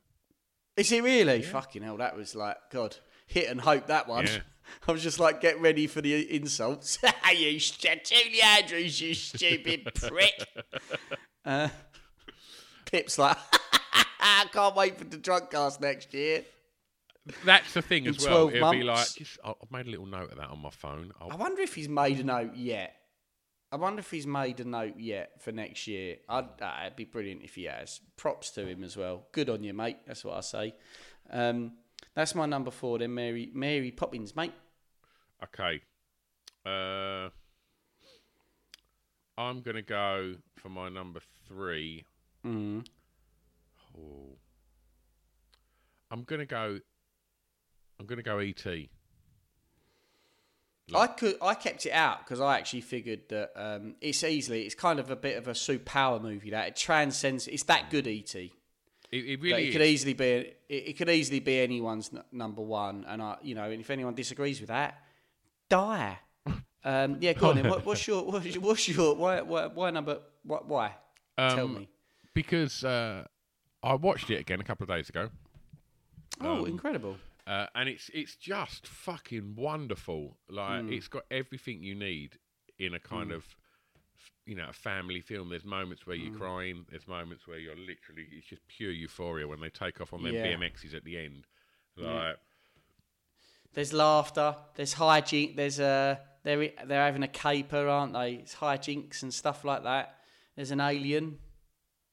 [0.77, 1.41] Is it really?
[1.41, 2.95] Fucking hell, that was like God.
[3.27, 4.27] Hit and hope that one.
[4.27, 4.41] Yeah.
[4.87, 6.99] I was just like, get ready for the insults.
[7.35, 10.47] you st- Julie Andrews, you stupid prick.
[11.47, 11.69] uh,
[12.91, 13.37] Pip's like,
[14.21, 16.45] I can't wait for the drunk cast next year.
[17.45, 18.49] That's the thing In as well.
[18.51, 20.71] 12 It'll be like, just, I- I've made a little note of that on my
[20.71, 21.13] phone.
[21.21, 22.95] I'll, I wonder if he's made a note yet.
[23.71, 26.17] I wonder if he's made a note yet for next year.
[26.29, 28.01] I'd, uh, it'd be brilliant if he has.
[28.17, 29.27] Props to him as well.
[29.33, 29.99] Good on you, mate.
[30.07, 30.75] That's what I say.
[31.31, 31.73] Um,
[32.15, 32.99] that's my number four.
[32.99, 34.55] Then Mary Mary Poppins, mate.
[35.45, 35.83] Okay.
[36.65, 37.29] Uh,
[39.37, 42.05] I'm going to go for my number three.
[42.47, 42.87] Mm.
[43.99, 44.37] Oh.
[46.11, 46.79] I'm going to go.
[48.01, 48.65] I'm going to go ET.
[50.95, 54.75] I could I kept it out because I actually figured that um, it's easily it's
[54.75, 57.47] kind of a bit of a superpower movie that it transcends.
[57.47, 58.35] It's that good, ET.
[58.35, 58.51] It,
[59.13, 59.73] it that really it is.
[59.75, 63.55] could easily be it, it could easily be anyone's n- number one, and I you
[63.55, 64.99] know and if anyone disagrees with that,
[65.69, 66.19] die.
[66.85, 67.57] Um, yeah, go on.
[67.57, 67.69] Then.
[67.71, 70.93] What, what's your what's your, what's your why, why why number why, why?
[71.37, 71.89] Tell Um, me.
[72.43, 73.25] Because uh,
[73.83, 75.31] I watched it again a couple of days ago.
[76.41, 77.17] Oh, incredible!
[77.47, 80.37] Uh, and it's it's just fucking wonderful.
[80.49, 80.93] Like Hmm.
[80.93, 82.39] it's got everything you need
[82.79, 83.45] in a kind of
[84.47, 85.49] you know a family film.
[85.49, 86.87] There's moments where you're crying.
[86.91, 90.33] There's moments where you're literally it's just pure euphoria when they take off on their
[90.33, 90.47] Yeah.
[90.47, 91.45] BMXs at the end.
[91.97, 92.37] Like
[93.75, 94.55] There's laughter.
[94.77, 95.57] There's hijink.
[95.57, 98.35] There's a they're they're having a caper, aren't they?
[98.35, 100.15] It's hijinks and stuff like that.
[100.55, 101.39] There's an alien,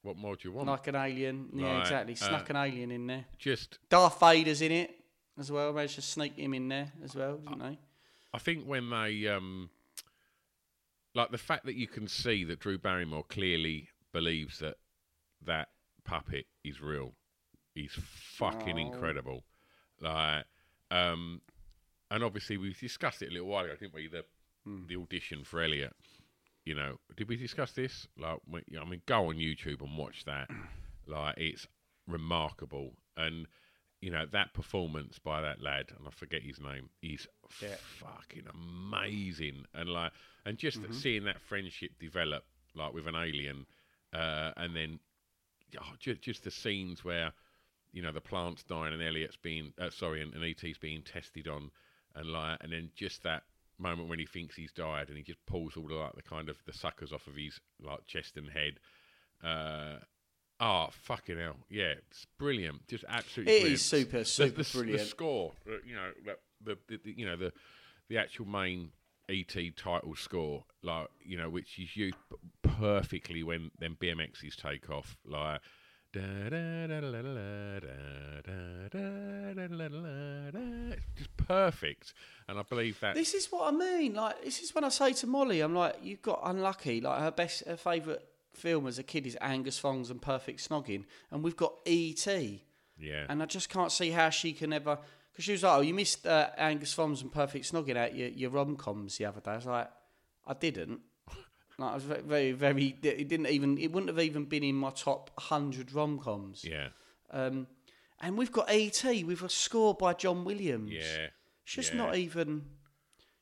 [0.05, 0.67] what more do you want?
[0.67, 1.49] like an alien.
[1.53, 2.15] Yeah, Right, exactly.
[2.15, 3.25] Snuck uh, an alien in there.
[3.39, 4.91] just Darth Vader's in it
[5.39, 5.73] as well.
[5.73, 7.79] Managed to sneak him in there as well, didn't they?
[8.33, 9.69] I think when they um
[11.13, 14.75] like the fact that you can see that Drew Barrymore clearly believes that
[15.45, 15.69] that
[16.03, 17.13] puppet is real
[17.75, 19.43] is fucking incredible.
[19.99, 20.45] Like
[20.91, 21.41] um
[22.11, 24.07] and obviously we discussed it a little while ago, didn't we?
[24.07, 24.23] The
[24.87, 25.93] the audition for Elliot.
[26.65, 28.07] You know, did we discuss this?
[28.17, 30.49] Like, I mean, go on YouTube and watch that.
[31.07, 31.67] Like, it's
[32.07, 33.45] remarkable, and
[34.01, 37.27] you know that performance by that lad, and I forget his name, is
[37.99, 39.65] fucking amazing.
[39.75, 40.13] And like,
[40.47, 43.67] and just seeing that friendship develop, like with an alien,
[44.13, 44.99] uh, and then
[45.79, 47.31] oh, just, just the scenes where
[47.91, 51.47] you know the plant's dying and Elliot's being uh, sorry and, and ET's being tested
[51.47, 51.69] on,
[52.15, 53.43] and like, and then just that
[53.77, 56.49] moment when he thinks he's died and he just pulls all the like the kind
[56.49, 58.79] of the suckers off of his like chest and head.
[59.43, 59.99] Uh,
[60.59, 61.57] oh fucking hell!
[61.69, 62.87] Yeah, it's brilliant.
[62.87, 63.53] Just absolutely.
[63.53, 63.73] It brilliant.
[63.79, 64.99] is super, super the, the, brilliant.
[65.01, 67.53] The score, uh, you know, the, the, the, the you know the
[68.09, 68.91] the actual main
[69.29, 72.15] ET title score, like you know, which is used
[72.61, 75.61] perfectly when then BMXs take off, like.
[81.17, 82.13] Just perfect,
[82.47, 84.13] and I believe that This is what I mean.
[84.15, 87.01] Like this is when I say to Molly, I'm like, you got unlucky.
[87.01, 88.21] Like her best, her favourite
[88.53, 92.63] film as a kid is Angus Fongs and Perfect Snogging, and we've got E.T.
[92.97, 94.97] yeah, And I just can't see how she can ever.
[95.31, 98.29] Because she was like, oh, you missed uh, Angus Fongs and Perfect Snogging out your,
[98.29, 99.51] your rom coms the other day.
[99.51, 99.89] I was like,
[100.47, 101.01] I didn't.
[101.77, 102.95] Like, I was very, very.
[103.03, 103.77] It didn't even.
[103.77, 106.63] It wouldn't have even been in my top hundred rom coms.
[106.63, 106.89] yeah,
[107.31, 107.67] Um,
[108.21, 109.23] and we've got E.T.
[109.25, 110.91] with a score by John Williams.
[110.91, 111.27] yeah.
[111.63, 111.97] It's just yeah.
[111.97, 112.65] not even.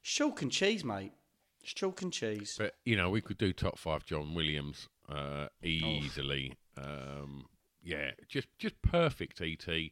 [0.02, 1.12] It's chalk and cheese, mate.
[1.62, 2.56] It's chalk and cheese.
[2.58, 5.50] But you know, we could do top five John Williams uh, Oh.
[5.68, 6.54] easily.
[6.78, 7.46] Um,
[7.84, 9.42] yeah, just just perfect.
[9.42, 9.92] Et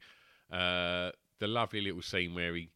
[0.52, 2.72] uh, the lovely little scene where he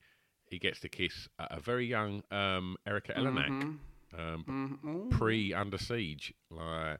[0.47, 3.71] he gets to kiss a, a very young um, Erika Eleniak, Mm-hmm.
[4.17, 6.33] Um, pre Under Siege.
[6.49, 6.99] Like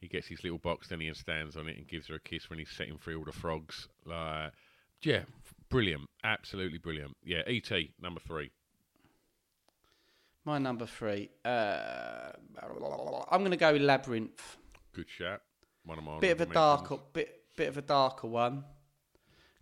[0.00, 2.50] he gets his little box, then he stands on it and gives her a kiss
[2.50, 3.88] when he's setting free all the frogs.
[4.04, 4.52] Like
[5.02, 5.22] yeah,
[5.68, 7.16] brilliant, absolutely brilliant.
[7.24, 8.50] Yeah, Et number three.
[10.44, 11.30] My number three.
[11.44, 12.30] Uh,
[13.30, 14.58] I'm going to go with Labyrinth.
[14.92, 15.40] Good shot.
[15.84, 18.64] One of my Bit of a darker, bit bit of a darker one.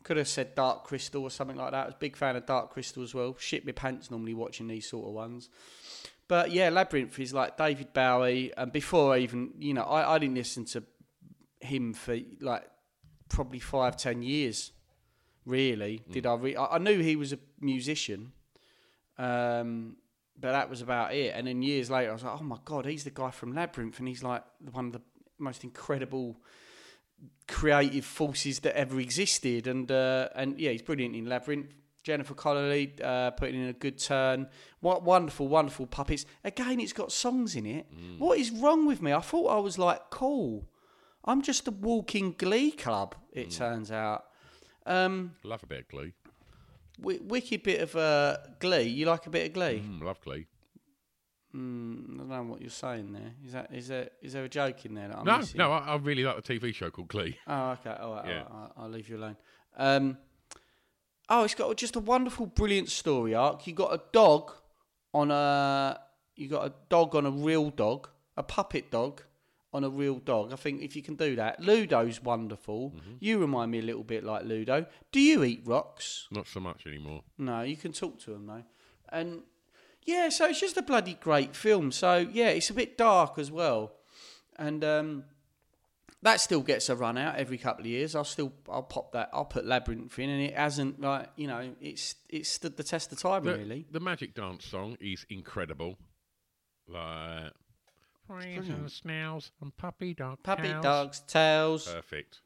[0.02, 1.82] Could have said Dark Crystal or something like that.
[1.82, 3.36] I was a big fan of Dark Crystal as well.
[3.38, 5.48] Shit my pants normally watching these sort of ones.
[6.32, 8.54] But yeah, Labyrinth is like David Bowie.
[8.56, 10.82] And before I even, you know, I, I didn't listen to
[11.60, 12.64] him for like
[13.28, 14.72] probably five, ten years.
[15.44, 16.34] Really, did I?
[16.36, 18.32] Re- I I knew he was a musician,
[19.18, 19.96] um,
[20.40, 21.34] but that was about it.
[21.36, 23.98] And then years later, I was like, oh my god, he's the guy from Labyrinth,
[23.98, 25.02] and he's like one of the
[25.38, 26.40] most incredible
[27.46, 29.66] creative forces that ever existed.
[29.66, 31.74] And uh, and yeah, he's brilliant in Labyrinth.
[32.02, 34.48] Jennifer Connelly uh, putting in a good turn.
[34.80, 36.24] What wonderful, wonderful puppets.
[36.44, 37.86] Again, it's got songs in it.
[38.18, 39.12] What is wrong with me?
[39.12, 40.68] I thought I was like cool.
[41.24, 43.14] I'm just a walking glee club.
[43.32, 44.24] It turns out.
[44.84, 46.12] Um, Love a bit of Glee.
[47.00, 48.82] w- wicked bit of uh, glee.
[48.88, 49.80] You like a bit of glee?
[49.86, 50.46] Mm, love Glee.
[51.54, 53.32] Mm, I don't know what you're saying there.
[53.46, 55.58] Is that is there is there a joke in there that I'm No, missing?
[55.58, 57.36] no, I, I really like the TV show called Glee.
[57.46, 57.90] Oh, okay.
[58.00, 58.42] All right, Yeah.
[58.50, 59.36] all right, I'll, I'll leave you alone.
[59.76, 60.16] Um,
[61.28, 63.66] oh, it's got just a wonderful, brilliant story arc.
[63.66, 64.52] You got a dog
[65.14, 66.00] on a,
[66.36, 69.22] you got a dog on a real dog, a puppet dog
[69.74, 70.52] on a real dog.
[70.52, 72.90] I think if you can do that, Ludo's wonderful.
[72.90, 73.12] Mm-hmm.
[73.20, 74.86] You remind me a little bit like Ludo.
[75.12, 76.28] Do you eat rocks?
[76.30, 77.22] Not so much anymore.
[77.38, 78.64] No, you can talk to them though.
[79.08, 79.42] And
[80.04, 81.92] yeah, so it's just a bloody great film.
[81.92, 83.92] So yeah, it's a bit dark as well.
[84.56, 85.24] And um,
[86.22, 88.14] that still gets a run out every couple of years.
[88.14, 89.30] I'll still I'll pop that.
[89.32, 93.12] I'll put Labyrinth in, and it hasn't like you know it's it's stood the test
[93.12, 93.86] of time The, really.
[93.90, 95.96] the Magic Dance song is incredible.
[96.88, 97.52] Like,
[98.26, 100.82] Frames and snails and puppy dog Puppy tails.
[100.82, 101.86] dogs, tails.
[101.92, 102.40] Perfect.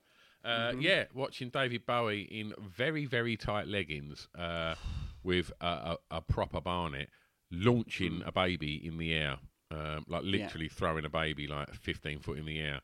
[0.45, 4.75] Uh, Yeah, watching David Bowie in very, very tight leggings uh,
[5.23, 7.11] with a, a, a proper barnet
[7.51, 9.37] launching a baby in the air,
[9.71, 12.81] um, like literally throwing a baby like 15 foot in the air.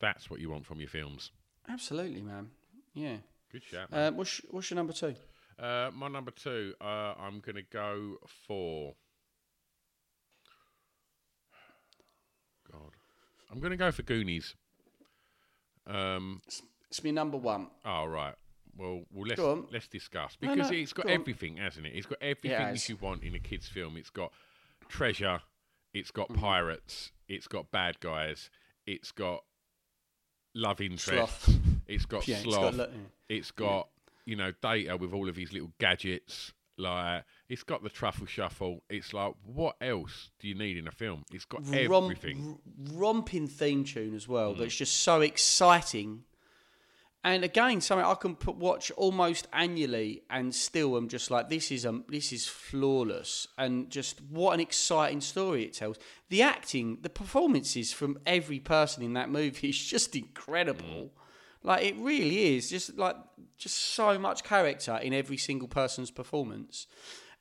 [0.00, 1.30] That's what you want from your films.
[1.68, 2.50] Absolutely, man.
[2.94, 3.16] Yeah.
[3.52, 3.90] Good shout.
[3.90, 4.08] man.
[4.08, 5.14] Um, what's what's your number two?
[5.58, 8.94] Uh, my number two, uh, I'm going to go for.
[12.70, 12.90] God.
[13.50, 14.54] I'm going to go for Goonies.
[15.86, 16.42] Um,
[16.90, 17.68] It's my number one.
[17.84, 18.34] Oh right.
[18.76, 21.20] Well, well let's Go let's discuss because no, it's got go on.
[21.20, 21.92] everything, hasn't it?
[21.94, 22.82] It's got everything has.
[22.82, 23.96] that you want in a kids' film.
[23.96, 24.32] It's got
[24.88, 25.40] treasure.
[25.92, 26.40] It's got Mm-hmm.
[26.40, 27.12] pirates.
[27.28, 28.50] It's got bad guys.
[28.86, 29.44] It's got
[30.54, 31.04] love interest.
[31.42, 31.50] Sloth.
[31.86, 32.74] It's got Yeah, it's got sloth.
[32.76, 32.88] lo-
[33.28, 33.88] It's got
[34.24, 36.52] you know data with all of his little gadgets.
[36.78, 38.82] Like it's got the truffle shuffle.
[38.88, 41.24] It's like what else do you need in a film?
[41.32, 41.76] It's got Romp-
[42.14, 42.38] everything.
[42.38, 42.92] Mm.
[42.94, 44.54] r- romping theme tune as well.
[44.54, 46.24] That's just so exciting.
[47.24, 51.72] And again, something I can put, watch almost annually, and still I'm just like, this
[51.72, 55.98] is um, this is flawless, and just what an exciting story it tells.
[56.28, 61.12] The acting, the performances from every person in that movie is just incredible.
[61.62, 63.16] Like it really is, just like
[63.56, 66.86] just so much character in every single person's performance.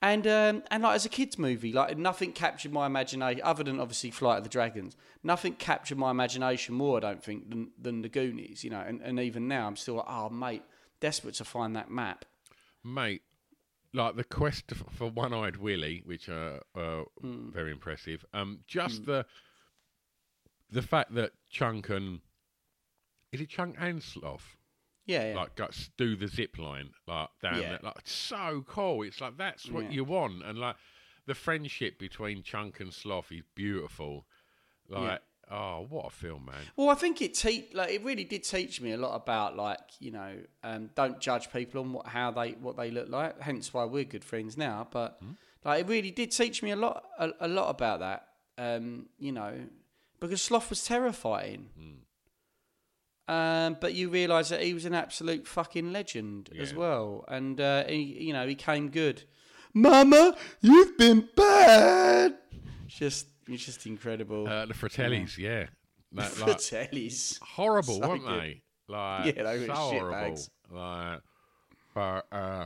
[0.03, 3.79] And um, and like as a kids movie, like nothing captured my imagination other than
[3.79, 4.97] obviously Flight of the Dragons.
[5.23, 8.65] Nothing captured my imagination more, I don't think, than than the Goonies.
[8.65, 10.63] You know, and, and even now I'm still like, oh mate,
[10.99, 12.25] desperate to find that map.
[12.83, 13.21] mate.
[13.95, 17.51] Like the quest for one-eyed Willy, which are uh, Hmm.
[17.51, 18.25] very impressive.
[18.33, 19.25] Um, just the
[20.69, 22.19] the fact that Chunk and
[23.31, 24.57] is it Chunk and Sloth
[25.05, 25.35] Yeah, yeah.
[25.35, 27.69] like got, do the zip line like down Yeah.
[27.71, 29.03] there, like it's so cool.
[29.03, 29.89] It's like that's what Yeah.
[29.91, 30.75] you want, and like
[31.25, 34.25] the friendship between Chunk and Sloth is beautiful.
[34.89, 36.61] Like, oh, what a film, man!
[36.75, 39.79] Well, I think it te- like it really did teach me a lot about like
[39.99, 43.39] you know um, don't judge people on what how they what they look like.
[43.41, 44.87] Hence why we're good friends now.
[44.91, 45.19] But
[45.65, 48.27] like it really did teach me a lot a, a lot about that.
[48.57, 49.53] Um, you know,
[50.19, 51.69] because Sloth was terrifying.
[53.27, 57.85] Um, but you realise that he was an absolute fucking legend as well, and uh,
[57.85, 59.23] he, you know, he came good.
[59.73, 62.35] Mama, you've been bad.
[62.87, 64.47] Just, it's just incredible.
[64.47, 65.67] Uh, the Fratellis, yeah,
[66.11, 67.39] That, For like, tellies.
[67.41, 68.41] horrible, So weren't good.
[68.41, 68.61] they?
[68.89, 70.11] Like, Yeah, they were so shit horrible.
[70.11, 70.49] bags.
[70.69, 71.19] Like,
[71.95, 72.65] but uh,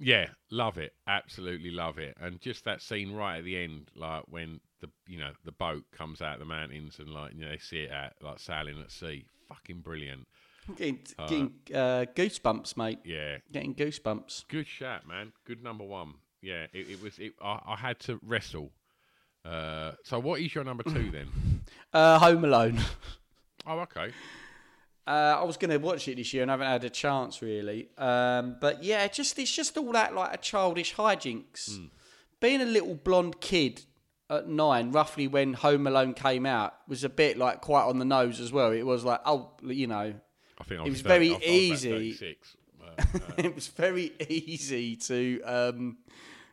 [0.00, 4.24] yeah, love it, absolutely love it, and just that scene right at the end, like
[4.26, 7.50] when the you know the boat comes out of the mountains and like you know
[7.50, 10.26] they see it at like sailing at sea, fucking brilliant.
[10.76, 12.98] Getting, getting uh, goosebumps, mate.
[13.04, 14.44] Yeah, Getting goosebumps.
[14.48, 15.32] good shot, man.
[15.44, 16.14] Good number one.
[16.40, 17.18] Yeah, it, it was.
[17.18, 18.70] It, I, I had to wrestle.
[19.44, 21.28] Uh, so what is your number two then?
[21.92, 22.80] Uh, Home Alone.
[23.66, 24.10] oh, okay.
[25.06, 27.40] Uh, I was going to watch it this year and I haven't had a chance
[27.40, 27.88] really.
[27.96, 31.78] Um, but yeah, just it's just all that like a childish hijinks.
[32.40, 33.84] Being a little blonde kid
[34.30, 38.04] at nine, roughly when Home Alone came out, was a bit like quite on the
[38.04, 38.70] nose as well.
[38.72, 40.14] It was like, oh, you know,
[40.58, 41.90] I think I It was was 30 very was easy.
[41.90, 42.56] 36.
[42.86, 43.02] Uh,
[43.38, 45.96] it was very easy to um,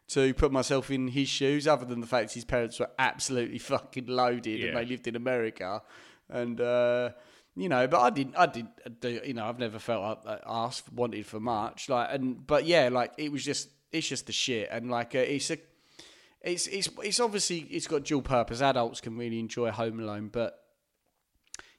[0.07, 4.07] to put myself in his shoes, other than the fact his parents were absolutely fucking
[4.07, 4.67] loaded Yeah.
[4.69, 5.83] and they lived in America,
[6.29, 7.11] and uh,
[7.55, 8.67] you know, but I didn't, I did,
[9.01, 12.89] do, you know, I've never felt uh, asked wanted for much, like, and but yeah,
[12.91, 15.57] like it was just, it's just the shit, and like uh, it's a.
[16.43, 18.61] It's, it's it's obviously it's got dual purpose.
[18.61, 20.57] Adults can really enjoy Home Alone, but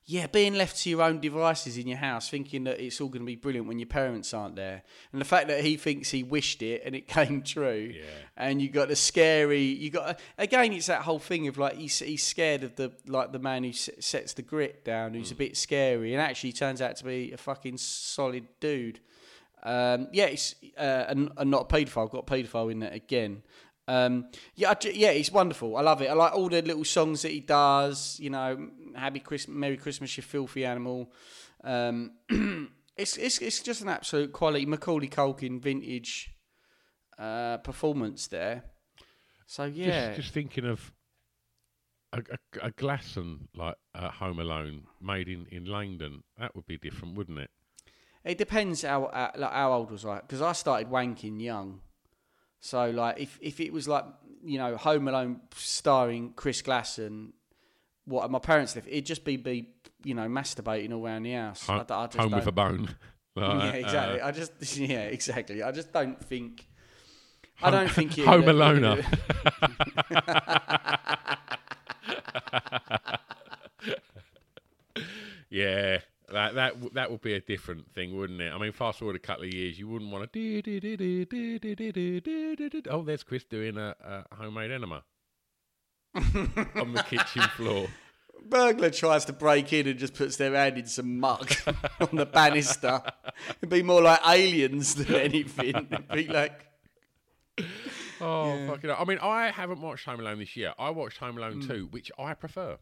[0.05, 3.22] yeah, being left to your own devices in your house, thinking that it's all going
[3.22, 6.22] to be brilliant when your parents aren't there, and the fact that he thinks he
[6.25, 8.03] wished it and it came true, Yeah.
[8.37, 11.98] and you got the scary, you got again, it's that whole thing of like he's
[12.01, 15.57] he's scared of the like the man who sets the grit down, who's a bit
[15.57, 19.01] scary, and actually turns out to be a fucking solid dude.
[19.64, 22.11] Um, yeah, it's uh, and, and not a paedophile.
[22.11, 23.42] Got a paedophile in there again.
[23.88, 25.77] Um, yeah, I yeah, it's wonderful.
[25.77, 26.09] I love it.
[26.09, 28.18] I like all the little songs that he does.
[28.21, 31.12] You know, Happy Christmas, Merry Christmas, you filthy animal.
[31.64, 32.12] Um,
[32.97, 36.33] it's it's it's just an absolute quality Macaulay Culkin vintage
[37.18, 38.64] uh, performance there.
[39.47, 40.93] So yeah, Just, just thinking of
[42.12, 46.22] a, a, a Glasson like uh, Home Alone made in, in Langdon.
[46.39, 47.51] That would be different, wouldn't it?
[48.24, 51.80] It depends how uh, like how old was I because I started wanking young.
[52.62, 54.04] So like if if it was like
[54.42, 57.32] you know Home Alone starring Chris Glasson,
[58.06, 59.68] what my parents left, it'd just be be
[60.04, 61.66] you know, masturbating all around the house.
[61.66, 62.94] Home, I, I just home with a bone.
[63.34, 64.20] Yeah, exactly.
[64.20, 65.62] uh, I just, yeah, exactly.
[65.62, 66.66] I just don't think.
[67.62, 68.26] I don't think you.
[68.26, 69.02] Home Alone.
[75.48, 76.00] yeah,
[76.33, 78.53] that that that would be a different thing, wouldn't it?
[78.53, 80.39] I mean, fast forward a couple of years, you wouldn't want to.
[82.91, 83.95] Oh, there's Chris doing a,
[84.30, 85.03] a homemade enema
[86.14, 87.87] on the kitchen floor.
[88.45, 91.49] Burglar tries to break in and just puts their hand in some muck
[92.01, 93.01] on the banister.
[93.59, 95.74] It'd be more like aliens than anything.
[95.91, 96.66] It'd be like,
[98.20, 98.91] Oh, fucking!
[98.91, 100.72] I mean, I haven't watched Home Alone this year.
[100.78, 101.68] I watched Home Alone Hmm.
[101.68, 102.78] 2, which I prefer.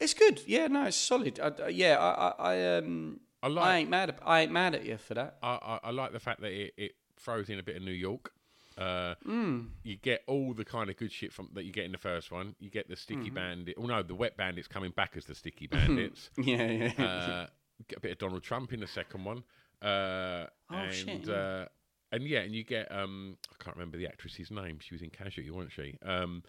[0.00, 0.40] It's good.
[0.46, 1.38] Yeah, no, it's solid.
[1.40, 4.10] I, I- yeah, I, I, I, um, I I like ain't mad.
[4.10, 5.36] At, I ain't mad at you for that.
[5.42, 7.90] I, I, I like the fact that it, it throws in a bit of New
[7.92, 8.32] York.
[8.78, 9.60] Uh, Hmm.
[9.82, 12.30] You get all the kind of good shit from that you get in the first
[12.32, 12.54] one.
[12.60, 13.34] You get the Sticky Mm-hmm.
[13.34, 13.74] Bandit.
[13.78, 16.30] Oh no, the Wet Bandits coming back as the Sticky Bandits.
[16.38, 17.04] Yeah, yeah.
[17.04, 17.46] uh,
[17.88, 19.42] get a bit of Donald Trump in the second one.
[19.82, 21.34] Uh, Oh, and, shit, yeah.
[21.34, 21.64] Uh,
[22.12, 24.78] and yeah, and you get um, I can't remember the actress's name.
[24.80, 25.96] She was in Casualty, wasn't she?
[26.04, 26.42] Um,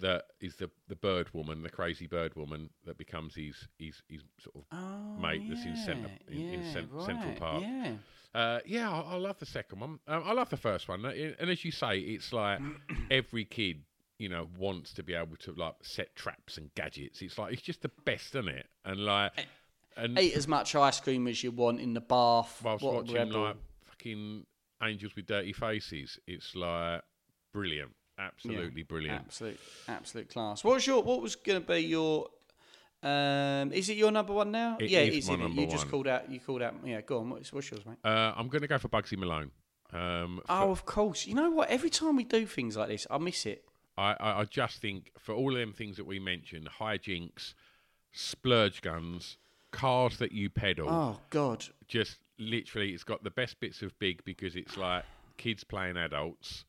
[0.00, 4.22] that is the the bird woman, the crazy bird woman that becomes his his his
[4.40, 7.62] sort of Oh, mate that's in centre in, in yeah, cen- Central Park.
[7.62, 7.94] Yeah.
[8.34, 10.00] Uh, yeah, I, I love the second one.
[10.08, 12.58] Um, I love the first one, and as you say, it's like
[13.10, 13.82] every kid,
[14.18, 17.22] you know, wants to be able to like set traps and gadgets.
[17.22, 18.66] It's like it's just the best, isn't it?
[18.84, 19.32] And like,
[19.96, 22.60] and Eat as much ice cream as you want in the bath.
[22.64, 23.40] whilst what watching rebel.
[23.42, 24.46] like fucking
[24.82, 27.02] Angels with Dirty Faces, it's like
[27.52, 29.22] brilliant, absolutely brilliant.
[29.26, 29.58] Absolute,
[29.88, 30.62] absolute class.
[30.64, 31.02] What was your?
[31.02, 32.28] What was going to be your?
[33.02, 34.78] Um, is it your number one now?
[34.80, 35.28] It yeah, is it is.
[35.28, 35.48] my isn't it?
[35.48, 36.30] number you just called out.
[36.30, 36.74] You called out.
[36.84, 37.30] Yeah, go on.
[37.30, 37.98] What's, what's yours, mate?
[38.02, 39.50] Uh, I'm going to go for Bugsy Malone.
[39.92, 41.26] Um, for- Oh, of course.
[41.26, 41.68] You know what?
[41.68, 43.64] Every time we do things like this, I miss it.
[43.98, 47.52] I, I, I just think for all of them things that we mentioned, hijinks,
[48.12, 49.36] splurge guns,
[49.70, 51.64] cars that you pedal, Oh God.
[51.86, 55.04] just literally, it's got the best bits of Big because it's like
[55.36, 56.64] kids playing adults.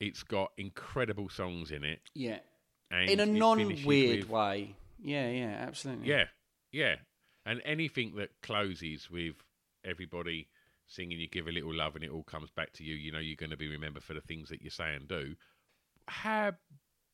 [0.00, 2.40] It's got incredible songs in it, Yeah.
[2.90, 4.76] and In a non-weird with- way.
[4.98, 6.08] Yeah, yeah, absolutely.
[6.08, 6.28] Yeah,
[6.72, 6.96] yeah,
[7.44, 9.36] and anything that closes with
[9.84, 10.48] everybody
[10.86, 12.94] singing "You Give a Little Love" and it all comes back to you.
[12.94, 15.36] You know, you're going to be remembered for the things that you say and do.
[16.08, 16.54] How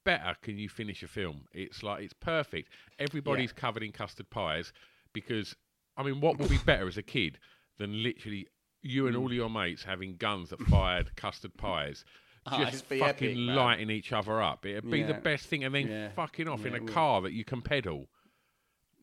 [0.05, 1.47] better can you finish a film?
[1.53, 2.71] It's like it's perfect.
[2.99, 4.73] Everybody's covered in custard pies
[5.13, 5.55] because
[5.97, 7.39] I mean, what would be better as a kid
[7.79, 8.49] than literally
[8.83, 9.09] you Mm.
[9.09, 12.05] and all your mates having guns that fired custard pies?
[12.51, 14.67] Oh, Just be fucking epic, lighting each other up.
[14.67, 16.09] It'd be the best thing, and then Yeah.
[16.11, 18.09] fucking off in a car that you can pedal.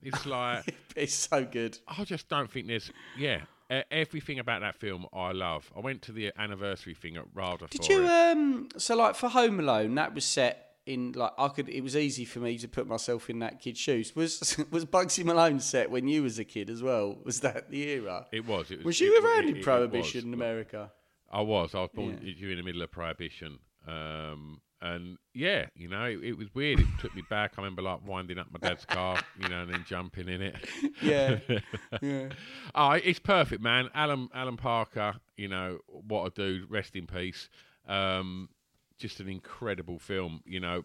[0.04, 1.78] It's like it's so good.
[1.88, 5.72] I just don't think there's yeah e- everything about that film I love.
[5.76, 8.10] I went to the anniversary thing at RADA Did you it.
[8.10, 8.70] um?
[8.78, 11.70] So like for Home Alone, that was set in like I could.
[11.70, 14.16] It was easy for me to put myself in that kid's shoes.
[14.18, 17.18] Was was Bugsy Malone set when you was a kid as well?
[17.24, 18.26] Was that the era?
[18.34, 18.72] It was.
[18.72, 18.86] It was.
[18.86, 20.38] Was it- around it- in it- it Prohibition in was.
[20.40, 20.92] America?
[21.32, 21.76] I was.
[21.76, 22.34] I was born Yeah.
[22.38, 23.60] during the middle of Prohibition.
[23.88, 26.80] Um, and yeah, you know, it, it was weird.
[26.80, 27.54] It took me back.
[27.58, 30.56] I remember like winding up my dad's car, you know, and then jumping in it.
[31.02, 31.40] Yeah,
[32.02, 32.30] yeah.
[32.76, 33.90] Oh, it's perfect, man.
[33.94, 36.70] Alan Alan Parker, you know what a dude.
[36.70, 37.50] Rest in peace.
[37.88, 38.50] Um,
[38.98, 40.42] just an incredible film.
[40.46, 40.84] You know,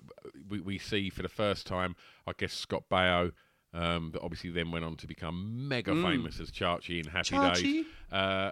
[0.49, 1.95] we we see for the first time,
[2.26, 3.32] I guess Scott Baio,
[3.72, 7.86] um, that obviously then went on to become mega famous as Chachi in Happy Days.
[8.11, 8.51] Uh,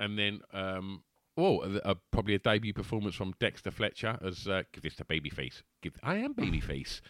[0.00, 1.02] and then, um,
[1.38, 5.04] oh, a, a- probably a debut performance from Dexter Fletcher as uh, give this to
[5.04, 5.62] Babyface.
[5.82, 7.00] Give I am Babyface,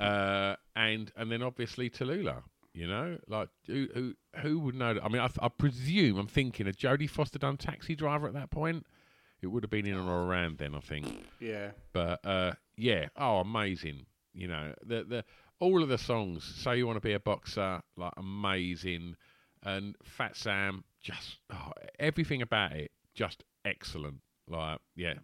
[0.00, 2.42] uh, and and then obviously Tallulah.
[2.74, 4.92] You know, like who who who would know?
[4.92, 5.04] That?
[5.04, 8.50] I mean, I, I presume I'm thinking a Jodie Foster done Taxi Driver at that
[8.50, 8.84] point?
[9.40, 11.06] It would have been in or around then, I think.
[11.40, 11.70] Yeah.
[11.92, 14.04] But uh, yeah, oh, amazing!
[14.34, 15.24] You know, the the
[15.58, 16.44] all of the songs.
[16.44, 19.16] Say you want to be a boxer, like amazing,
[19.62, 24.20] and Fat Sam, just oh, everything about it, just excellent.
[24.48, 25.14] Like yeah,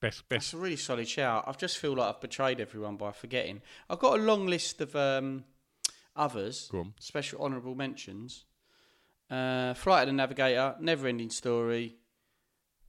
[0.00, 0.54] best That's best.
[0.54, 1.44] a really solid shout.
[1.46, 3.62] I just feel like I've betrayed everyone by forgetting.
[3.88, 5.44] I've got a long list of um,
[6.16, 6.94] others, Go on.
[6.98, 8.44] special honourable mentions.
[9.30, 11.96] Uh, Flight of the Navigator, Never Ending Story,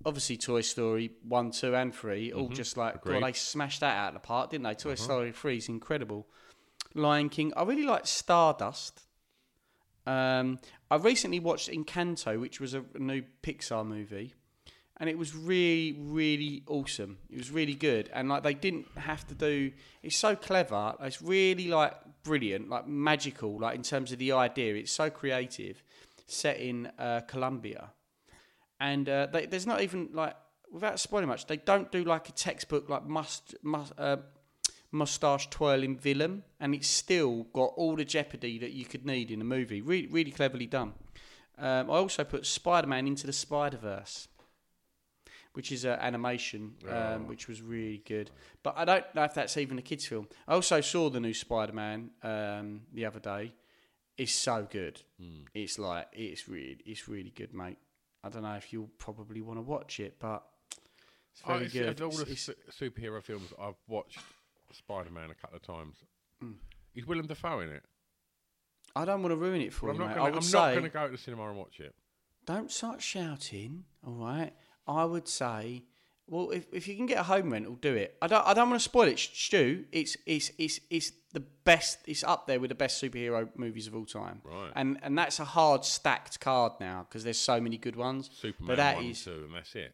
[0.06, 3.00] obviously Toy Story 1, 2, and 3, all just like, Mm-hmm.
[3.00, 3.12] Agreed.
[3.18, 3.20] Uh-huh.
[3.22, 4.76] God, they smashed that out of the park, didn't they?
[4.76, 6.28] Toy Story 3 is incredible.
[6.94, 9.02] Lion King, I really like Stardust.
[10.06, 14.34] Um, I recently watched Encanto, which was a new Pixar movie,
[15.00, 17.18] and it was really, really awesome.
[17.30, 19.72] It was really good, and like they didn't have to do.
[20.04, 20.96] It's so clever.
[21.02, 21.94] It's really like
[22.24, 24.76] brilliant, like magical, like in terms of the idea.
[24.76, 25.84] It's so creative.
[26.30, 27.92] Set in uh, Colombia,
[28.82, 30.36] and uh, they, there's not even like
[30.70, 31.46] without spoiling much.
[31.46, 33.94] They don't do like a textbook like must must.
[33.98, 34.18] Uh,
[34.90, 39.42] moustache twirling villain, and it's still got all the jeopardy that you could need in
[39.42, 39.82] a movie.
[39.82, 40.94] Really, really cleverly done.
[41.58, 44.28] Um, I also put Spider Man into the Spider Verse,
[45.58, 48.30] which is an animation, um, which was really good.
[48.62, 50.28] But I don't know if that's even a kids' film.
[50.48, 53.54] I also saw the new Spider Man um, the other day.
[54.20, 55.02] It's so good.
[55.56, 57.80] It's like it's really, it's really good, mate.
[58.24, 60.44] I don't know if you'll probably want to watch it, but
[61.32, 62.02] it's Oh, very it's- good.
[62.02, 64.20] Of all the su- superhero films I've watched,
[64.72, 65.96] Spider Man a couple of times.
[66.44, 66.54] Mm.
[66.94, 67.84] Is Willem Dafoe in it?
[68.96, 70.16] I don't want to ruin it for Well, I'm you, not mate.
[70.16, 71.96] gonna, I I'm not going to go to the cinema and watch it.
[72.46, 73.86] don't start shouting.
[74.06, 74.54] All right.
[74.88, 75.84] I would say,
[76.28, 78.16] well, if, if you can get a home rental, do it.
[78.22, 78.46] I don't.
[78.46, 79.86] I don't want to spoil it, Stu.
[79.92, 82.00] It's it's it's it's the best.
[82.06, 84.42] It's up there with the best superhero movies of all time.
[84.44, 84.72] Right.
[84.76, 88.30] And and that's a hard stacked card now because there's so many good ones.
[88.34, 89.24] Superman but that one, is.
[89.24, 89.94] two, and that's it.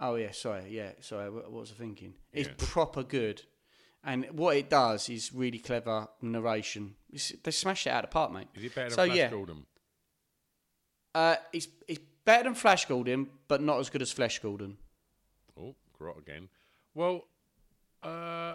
[0.00, 1.30] Oh yeah, sorry, yeah, sorry.
[1.30, 2.14] What, what was I thinking?
[2.32, 2.54] It's Yeah.
[2.58, 3.42] proper good,
[4.02, 6.96] and what it does is really clever narration.
[7.12, 8.48] It's, they smashed it out of the park, mate.
[8.54, 9.66] Is it better than so Flash yeah, Gordon?
[11.14, 14.76] uh, it's it's better than Flash Gordon, but not as good as Flash Gordon.
[15.58, 16.48] Oh, grot again.
[16.94, 17.22] Well,
[18.02, 18.54] uh,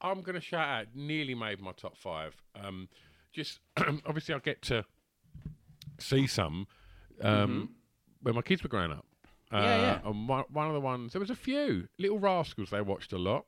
[0.00, 0.86] I'm going to shout out.
[0.94, 2.34] Nearly made my top five.
[2.54, 2.88] Um,
[3.32, 4.84] just obviously, I get to
[5.98, 6.66] see some
[7.22, 7.70] um,
[8.22, 9.04] when my kids were growing up.
[9.52, 9.64] Uh, Mm-hmm.
[9.66, 10.08] Yeah, yeah.
[10.08, 12.70] And one, one of the ones, there was a few Little Rascals.
[12.70, 13.46] They watched a lot,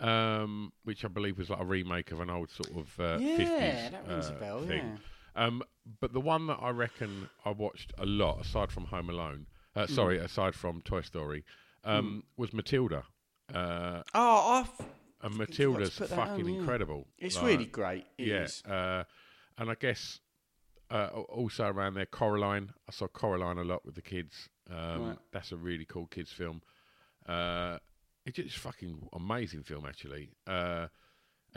[0.00, 3.36] um, which I believe was like a remake of an old sort of uh, Yeah,
[3.36, 4.98] 50s that rings a uh, bell, thing.
[5.38, 5.62] Um,
[6.00, 9.86] but the one that I reckon I watched a lot, aside from Home Alone, uh,
[9.86, 9.90] Mm.
[9.90, 11.44] sorry, aside from Toy Story,
[11.84, 13.04] um, was Matilda.
[13.54, 14.86] Uh, Oh, I've,
[15.22, 16.58] and Matilda's fucking on, yeah.
[16.60, 17.06] incredible.
[17.18, 18.06] it's Like, really great.
[18.18, 18.26] It
[18.66, 19.04] yeah, uh,
[19.56, 20.20] and I guess
[20.90, 22.72] uh, also around there, Coraline.
[22.88, 24.48] I saw Coraline a lot with the kids.
[24.70, 25.18] Um, Right.
[25.32, 26.62] That's a really cool kids film.
[27.26, 27.78] Uh,
[28.26, 30.30] it's just fucking amazing film actually.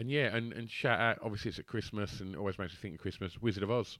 [0.02, 1.20] And yeah, and, and shout out.
[1.22, 3.39] Obviously, it's at Christmas, and always makes me think of Christmas.
[3.39, 3.99] Wizard of Oz,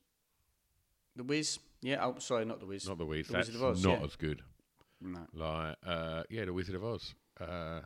[1.16, 1.60] The Wiz.
[1.80, 2.04] Yeah.
[2.04, 2.88] Oh, sorry, not the Wiz.
[2.88, 3.28] not the Wiz.
[3.28, 3.84] The That's Wizard of Oz.
[3.84, 4.06] not yeah.
[4.06, 4.41] as good.
[4.99, 5.20] No.
[5.32, 7.14] Like, uh, yeah, the Wizard of Oz.
[7.39, 7.82] Uh,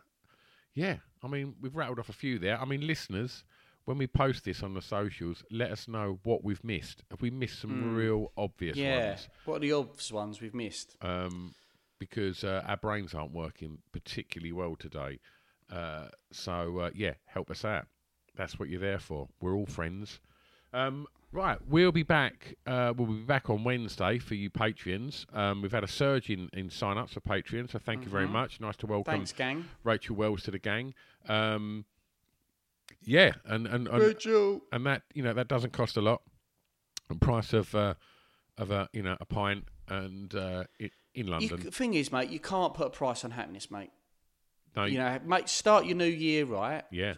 [0.73, 2.57] yeah, I mean, we've rattled off a few there.
[2.57, 3.43] I mean, listeners,
[3.83, 7.03] when we post this on the socials, let us know what we've missed.
[7.11, 8.77] Have we missed some real obvious.
[8.77, 9.09] Yeah.
[9.09, 9.27] ones?
[9.43, 10.95] What are the obvious ones we've missed?
[11.01, 11.53] Um,
[11.99, 15.19] because uh, our brains aren't working particularly well today.
[15.69, 17.87] Uh, so, uh, yeah, help us out.
[18.35, 19.27] That's what you're there for.
[19.41, 20.19] We're all friends.
[20.73, 22.55] Um, right, we'll be back.
[22.67, 25.25] Uh, we'll be back on Wednesday for you Patreons.
[25.35, 28.27] Um, we've had a surge in, in sign ups for Patreon, so thank you very
[28.27, 28.59] much.
[28.59, 29.19] Nice to welcome Mm-hmm.
[29.19, 29.65] Thanks, gang.
[29.83, 30.93] Rachel Wells to the gang.
[31.29, 31.85] Um,
[33.01, 34.61] yeah, and and and, Rachel.
[34.71, 36.21] and that you know that doesn't cost a lot.
[37.07, 37.93] The price of uh,
[38.57, 41.61] of a you know a pint and uh, i in London.
[41.63, 43.91] The thing is, mate, you can't put a price on happiness, mate.
[44.75, 46.83] no, You know, mate, start your new year right.
[46.91, 47.13] yeah,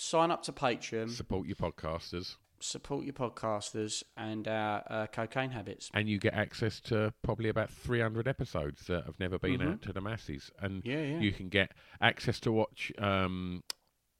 [0.00, 1.10] Sign up to Patreon.
[1.10, 5.90] support your podcasters, support your podcasters and our uh, cocaine habits.
[5.92, 9.82] and you get access to probably about three hundred episodes that have never been out
[9.82, 10.88] to the masses, and Mm-hmm.
[10.90, 11.18] Yeah, yeah.
[11.20, 12.92] you can get access to watch.
[12.98, 13.64] Um,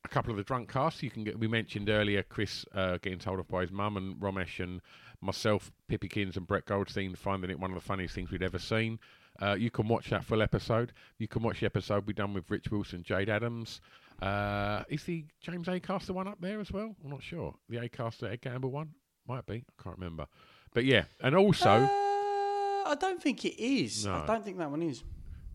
[0.05, 1.39] a couple of the drunk casts you can get.
[1.39, 4.81] We mentioned earlier Chris uh, getting told off by his mum, and Romesh and
[5.21, 8.59] myself, Pippi Kins and Brett Goldstein finding it one of the funniest things we'd ever
[8.59, 8.99] seen.
[9.41, 10.93] Uh, you can watch that full episode.
[11.19, 13.81] You can watch the episode we done with Rich Wilson, Jade Adams.
[14.21, 16.95] Uh, is the James Acaster one up there as well?
[17.05, 17.55] I'm not sure.
[17.69, 18.91] The Acaster Ed Gamble one
[19.27, 19.65] might be.
[19.79, 20.27] I can't remember.
[20.75, 21.69] But yeah, and also.
[21.71, 21.89] Uh,
[22.89, 24.07] I don't think it is.
[24.07, 24.15] No.
[24.15, 25.05] I don't think that one is.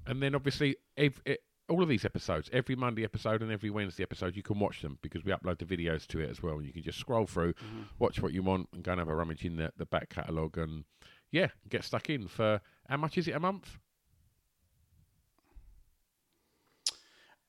[0.05, 1.35] And then obviously, ev- e
[1.69, 4.99] all of these episodes, every Monday episode and every Wednesday episode, you can watch them
[5.01, 6.57] because we upload the videos to it as well.
[6.57, 7.53] And you can just scroll through,
[7.99, 10.57] watch what you want, and go and have a rummage in the, the back catalogue
[10.57, 10.83] and,
[11.31, 13.77] yeah, get stuck in for how much is it a month?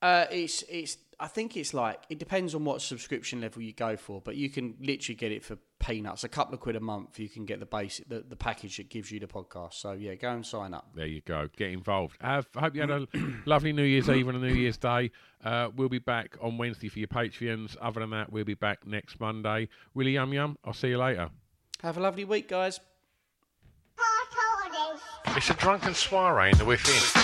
[0.00, 0.98] Uh, it's it's.
[1.20, 4.50] I think it's like it depends on what subscription level you go for, but you
[4.50, 6.24] can literally get it for peanuts.
[6.24, 8.88] A couple of quid a month, you can get the basic the, the package that
[8.88, 9.74] gives you the podcast.
[9.74, 10.88] So yeah, go and sign up.
[10.94, 11.48] There you go.
[11.56, 12.16] Get involved.
[12.20, 13.06] Have, I hope you had a
[13.46, 15.10] lovely New Year's Eve and a New Year's Day.
[15.44, 17.76] Uh, we'll be back on Wednesday for your Patreons.
[17.80, 19.68] Other than that, we'll be back next Monday.
[19.94, 21.30] Willie Yum Yum, I'll see you later.
[21.82, 22.80] Have a lovely week, guys.
[25.36, 27.23] It's a drunken soiree in the within.